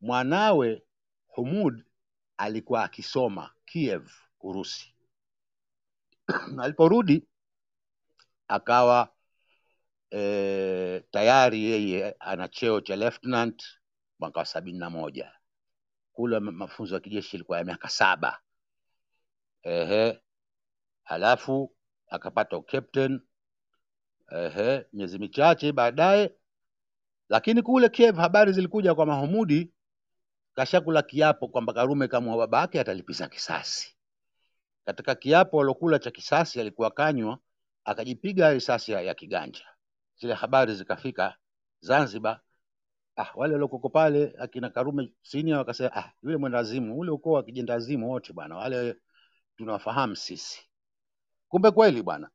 Mwanawe 0.00 0.82
Humud 1.26 1.84
alikuwa 2.36 2.84
akisoma 2.84 3.50
Kiev, 3.64 4.10
Urusi. 4.40 4.94
Aliporudi 6.62 7.28
akawa 8.48 9.12
e, 10.10 11.00
tayari 11.10 11.64
yeye 11.64 12.16
ana 12.20 12.48
cheo 12.48 12.80
cha 12.80 12.96
lieutenant 12.96 13.62
mwaka 14.18 14.40
wa 14.40 14.46
sabini 14.46 14.78
na 14.78 14.90
moja. 14.90 15.32
Kule 16.12 16.38
mafunzo 16.38 16.94
ya 16.94 17.00
kijeshi 17.00 17.36
ilikuwa 17.36 17.58
ya 17.58 17.64
miaka 17.64 17.88
saba. 17.88 18.40
Ehe, 19.62 20.20
halafu 21.04 21.74
akapata 22.10 22.56
ukapteni 22.56 23.20
miezi 24.92 25.18
michache 25.18 25.72
baadaye. 25.72 26.34
Lakini 27.28 27.62
kule 27.62 27.88
Kiev 27.88 28.16
habari 28.16 28.52
zilikuja 28.52 28.94
kwa 28.94 29.06
Mahmudi 29.06 29.72
kashakula 30.54 31.02
kiapo 31.02 31.48
kwamba 31.48 31.72
Karume 31.72 32.08
kama 32.08 32.36
baba 32.36 32.60
yake 32.60 32.80
atalipiza 32.80 33.28
kisasi. 33.28 33.96
Katika 34.84 35.14
kiapo 35.14 35.60
alokula 35.60 35.98
cha 35.98 36.10
kisasi 36.10 36.60
alikuwa 36.60 36.90
kanywa, 36.90 37.38
akajipiga 37.84 38.50
risasi 38.52 38.92
ya, 38.92 39.14
kiganja. 39.14 39.64
Zile 40.20 40.34
habari 40.34 40.74
zikafika 40.74 41.36
Zanzibar. 41.80 42.40
Ah, 43.16 43.30
wale 43.34 43.52
waliokoko 43.52 43.88
pale 43.88 44.34
akina 44.38 44.70
Karume 44.70 45.12
senior 45.22 45.58
wakasema, 45.58 45.96
ah, 45.96 46.12
yule 46.22 46.36
mwendazimu 46.36 46.98
ule 46.98 47.10
ukoo 47.10 47.32
wa 47.32 47.42
kijendazimu 47.42 48.10
wote 48.10 48.32
bwana, 48.32 48.56
wale 48.56 48.96
tunawafahamu 49.56 50.16
sisi. 50.16 50.69
Kumbe 51.50 51.70
kweli 51.70 52.02
bwana, 52.02 52.30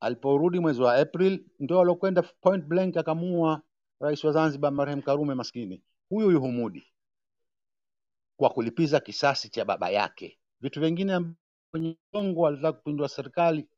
aliporudi 0.00 0.60
mwezi 0.60 0.82
wa 0.82 0.94
April 0.94 1.44
ndio 1.58 1.80
alokwenda 1.80 2.22
point 2.22 2.64
blank 2.64 2.96
akamuua 2.96 3.62
rais 4.00 4.24
wa 4.24 4.32
Zanzibar 4.32 4.72
marehemu 4.72 5.02
Karume 5.02 5.34
maskini, 5.34 5.82
huyu 6.08 6.26
huyu 6.26 6.40
Humudi 6.40 6.92
kwa 8.36 8.50
kulipiza 8.50 9.00
kisasi 9.00 9.48
cha 9.48 9.64
baba 9.64 9.90
yake. 9.90 10.38
Vitu 10.60 10.80
vingine 10.80 11.12
ambavyo 11.12 11.36
kwenye 11.70 11.96
Kongo 12.12 12.46
alitaka 12.46 12.72
kupindua 12.72 13.08
serikali, 13.08 13.68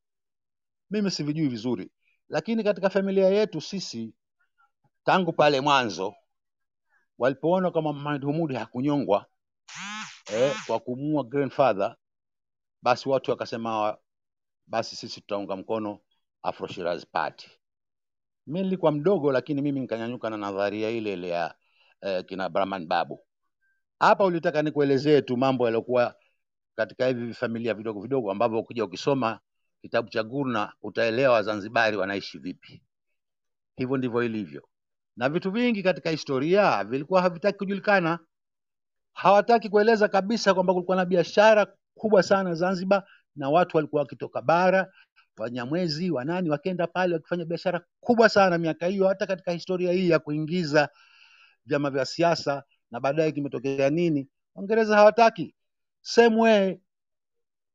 mimi 0.90 1.10
sivijui 1.10 1.48
vizuri, 1.48 1.90
lakini 2.28 2.64
katika 2.64 2.90
familia 2.90 3.28
yetu 3.28 3.60
sisi 3.60 4.14
tangu 5.04 5.32
pale 5.32 5.60
mwanzo 5.60 6.14
walipoona 7.18 7.70
kama 7.70 7.92
Mohamed 7.92 8.24
Humudi 8.24 8.54
hakunyongwa 8.54 9.26
eh, 10.32 10.56
kwa 10.66 10.80
kumuua 10.80 11.24
grandfather, 11.24 11.96
basi 12.82 13.08
watu 13.08 13.30
wakasema 13.30 13.96
basi 14.72 14.96
sisi 14.96 15.20
tutaunga 15.20 15.56
mkono 15.56 15.98
Afro 16.42 16.66
Shirazi 16.66 17.06
Party. 17.06 17.50
Mimi 18.46 18.62
nilikuwa 18.62 18.92
mdogo, 18.92 19.32
lakini 19.32 19.62
mimi 19.62 19.80
nikanyanyuka 19.80 20.30
na 20.30 20.36
nadharia 20.36 20.90
ile 20.90 21.12
ile 21.12 21.28
ya 21.28 21.54
eh, 22.00 22.24
kina 22.24 22.48
Brahman 22.48 22.86
Babu. 22.86 23.20
Hapa 23.98 24.24
ulitaka 24.24 24.62
nikuelezee 24.62 25.20
tu 25.20 25.36
mambo 25.36 25.64
yaliokuwa 25.64 26.14
katika 26.76 27.06
hivi 27.06 27.34
familia 27.34 27.74
vidogo 27.74 28.00
vidogo 28.00 28.30
ambavyo 28.30 28.58
ukija 28.58 28.84
ukisoma 28.84 29.40
kitabu 29.82 30.08
cha 30.08 30.22
Gurna 30.22 30.72
utaelewa 30.82 31.34
Wazanzibari 31.34 31.96
wanaishi 31.96 32.38
vipi. 32.38 32.82
Hivyo 33.76 33.96
ndivyo 33.96 34.22
ilivyo, 34.22 34.68
na 35.16 35.28
vitu 35.28 35.50
vingi 35.50 35.82
katika 35.82 36.10
historia 36.10 36.84
vilikuwa 36.84 37.22
havitaki 37.22 37.58
kujulikana. 37.58 38.18
Hawataki 39.12 39.68
kueleza 39.68 40.08
kabisa 40.08 40.54
kwamba 40.54 40.72
kulikuwa 40.72 40.96
na 40.96 41.04
biashara 41.04 41.66
kubwa 41.94 42.22
sana 42.22 42.54
Zanzibar, 42.54 43.04
na 43.36 43.50
watu 43.50 43.76
walikuwa 43.76 44.02
wakitoka 44.02 44.42
bara, 44.42 44.92
Wanyamwezi, 45.36 46.10
wanani, 46.10 46.50
wakenda 46.50 46.86
pale 46.86 47.14
wakifanya 47.14 47.44
biashara 47.44 47.80
kubwa 48.00 48.28
sana 48.28 48.58
miaka 48.58 48.86
hiyo, 48.86 49.08
hata 49.08 49.26
katika 49.26 49.52
historia 49.52 49.92
hii 49.92 50.08
ya 50.10 50.18
kuingiza 50.18 50.88
vyama 51.66 51.90
vya 51.90 52.04
siasa 52.04 52.62
na 52.90 53.00
baadaye 53.00 53.32
kimetokea 53.32 53.90
nini, 53.90 54.28
Waingereza 54.54 54.96
hawataki. 54.96 55.54
Same 56.02 56.36
way 56.36 56.78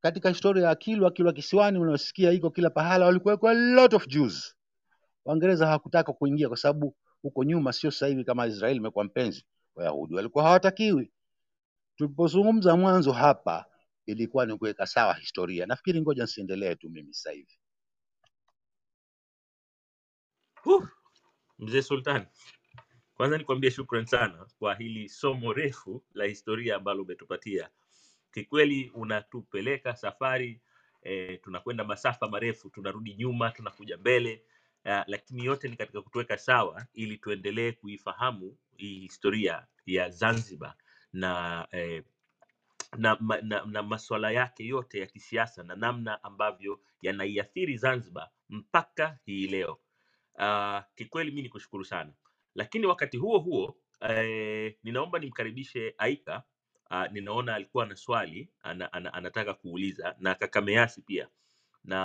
katika 0.01 0.29
historia 0.29 0.67
ya 0.67 0.75
Kilwa, 0.75 1.11
Kilwa 1.11 1.33
Kisiwani 1.33 1.79
unaosikia 1.79 2.31
iko 2.31 2.49
kila 2.51 2.69
pahala, 2.69 3.05
walikuweko 3.05 3.49
a 3.49 3.53
lot 3.53 3.95
of 3.95 4.07
Jews. 4.07 4.55
Waingereza 5.25 5.65
hawakutaka 5.65 6.13
kuingia 6.13 6.47
kwa 6.47 6.57
sababu 6.57 6.95
huko 7.21 7.43
nyuma, 7.43 7.73
sio 7.73 7.91
sasa 7.91 8.07
hivi 8.07 8.23
kama 8.23 8.47
Israeli 8.47 8.77
imekuwa 8.77 9.05
mpenzi, 9.05 9.45
Wayahudi 9.75 10.15
walikuwa 10.15 10.43
hawatakiwi. 10.43 11.11
Tulipozungumza 11.95 12.75
mwanzo 12.77 13.11
hapa 13.11 13.65
ilikuwa 14.07 14.45
ni 14.45 14.57
kuweka 14.57 14.87
sawa 14.87 15.13
historia. 15.13 15.65
Nafikiri 15.65 16.01
ngoja 16.01 16.23
nisiendelee 16.23 16.75
tu 16.75 16.89
mimi 16.89 17.13
sasa 17.13 17.31
hivi. 17.31 17.59
Huh, 20.63 20.87
mzee 21.59 21.81
Sultan, 21.81 22.25
kwanza 23.15 23.37
nikwambie 23.37 23.71
shukran 23.71 24.05
sana 24.05 24.45
kwa 24.59 24.75
hili 24.75 25.09
somo 25.09 25.53
refu 25.53 26.03
la 26.13 26.25
historia 26.25 26.75
ambalo 26.75 27.03
umetupatia. 27.03 27.69
Kikweli 28.31 28.91
unatupeleka 28.95 29.95
safari 29.95 30.61
eh, 31.01 31.39
tunakwenda 31.43 31.83
masafa 31.83 32.27
marefu, 32.29 32.69
tunarudi 32.69 33.13
nyuma, 33.15 33.51
tunakuja 33.51 33.97
mbele 33.97 34.43
uh, 34.85 35.03
lakini 35.07 35.45
yote 35.45 35.67
ni 35.67 35.75
katika 35.77 36.01
kutuweka 36.01 36.37
sawa 36.37 36.85
ili 36.93 37.17
tuendelee 37.17 37.71
kuifahamu 37.71 38.57
hii 38.77 38.99
historia 38.99 39.67
ya 39.85 40.09
Zanzibar 40.09 40.75
na 41.13 41.67
eh, 41.71 42.03
na, 42.97 43.17
ma- 43.19 43.41
na, 43.41 43.65
na 43.65 43.83
masuala 43.83 44.31
yake 44.31 44.65
yote 44.67 44.99
ya 44.99 45.05
kisiasa 45.07 45.63
na 45.63 45.75
namna 45.75 46.23
ambavyo 46.23 46.81
yanaiathiri 47.01 47.77
Zanzibar 47.77 48.29
mpaka 48.49 49.19
hii 49.25 49.47
leo. 49.47 49.79
Uh, 50.39 50.79
kikweli 50.95 51.31
mi 51.31 51.41
nikushukuru 51.41 51.85
sana, 51.85 52.13
lakini 52.55 52.85
wakati 52.87 53.17
huo 53.17 53.39
huo 53.39 53.77
eh, 54.01 54.75
ninaomba 54.83 55.19
nimkaribishe 55.19 55.95
Aika. 55.97 56.43
Uh, 56.91 57.05
ninaona 57.11 57.55
alikuwa 57.55 57.85
na 57.85 57.95
swali 57.95 58.49
ana, 58.61 58.93
ana, 58.93 59.13
anataka 59.13 59.53
kuuliza 59.53 60.15
na 60.19 60.35
kaka 60.35 60.61
Measi 60.61 61.01
pia 61.01 61.29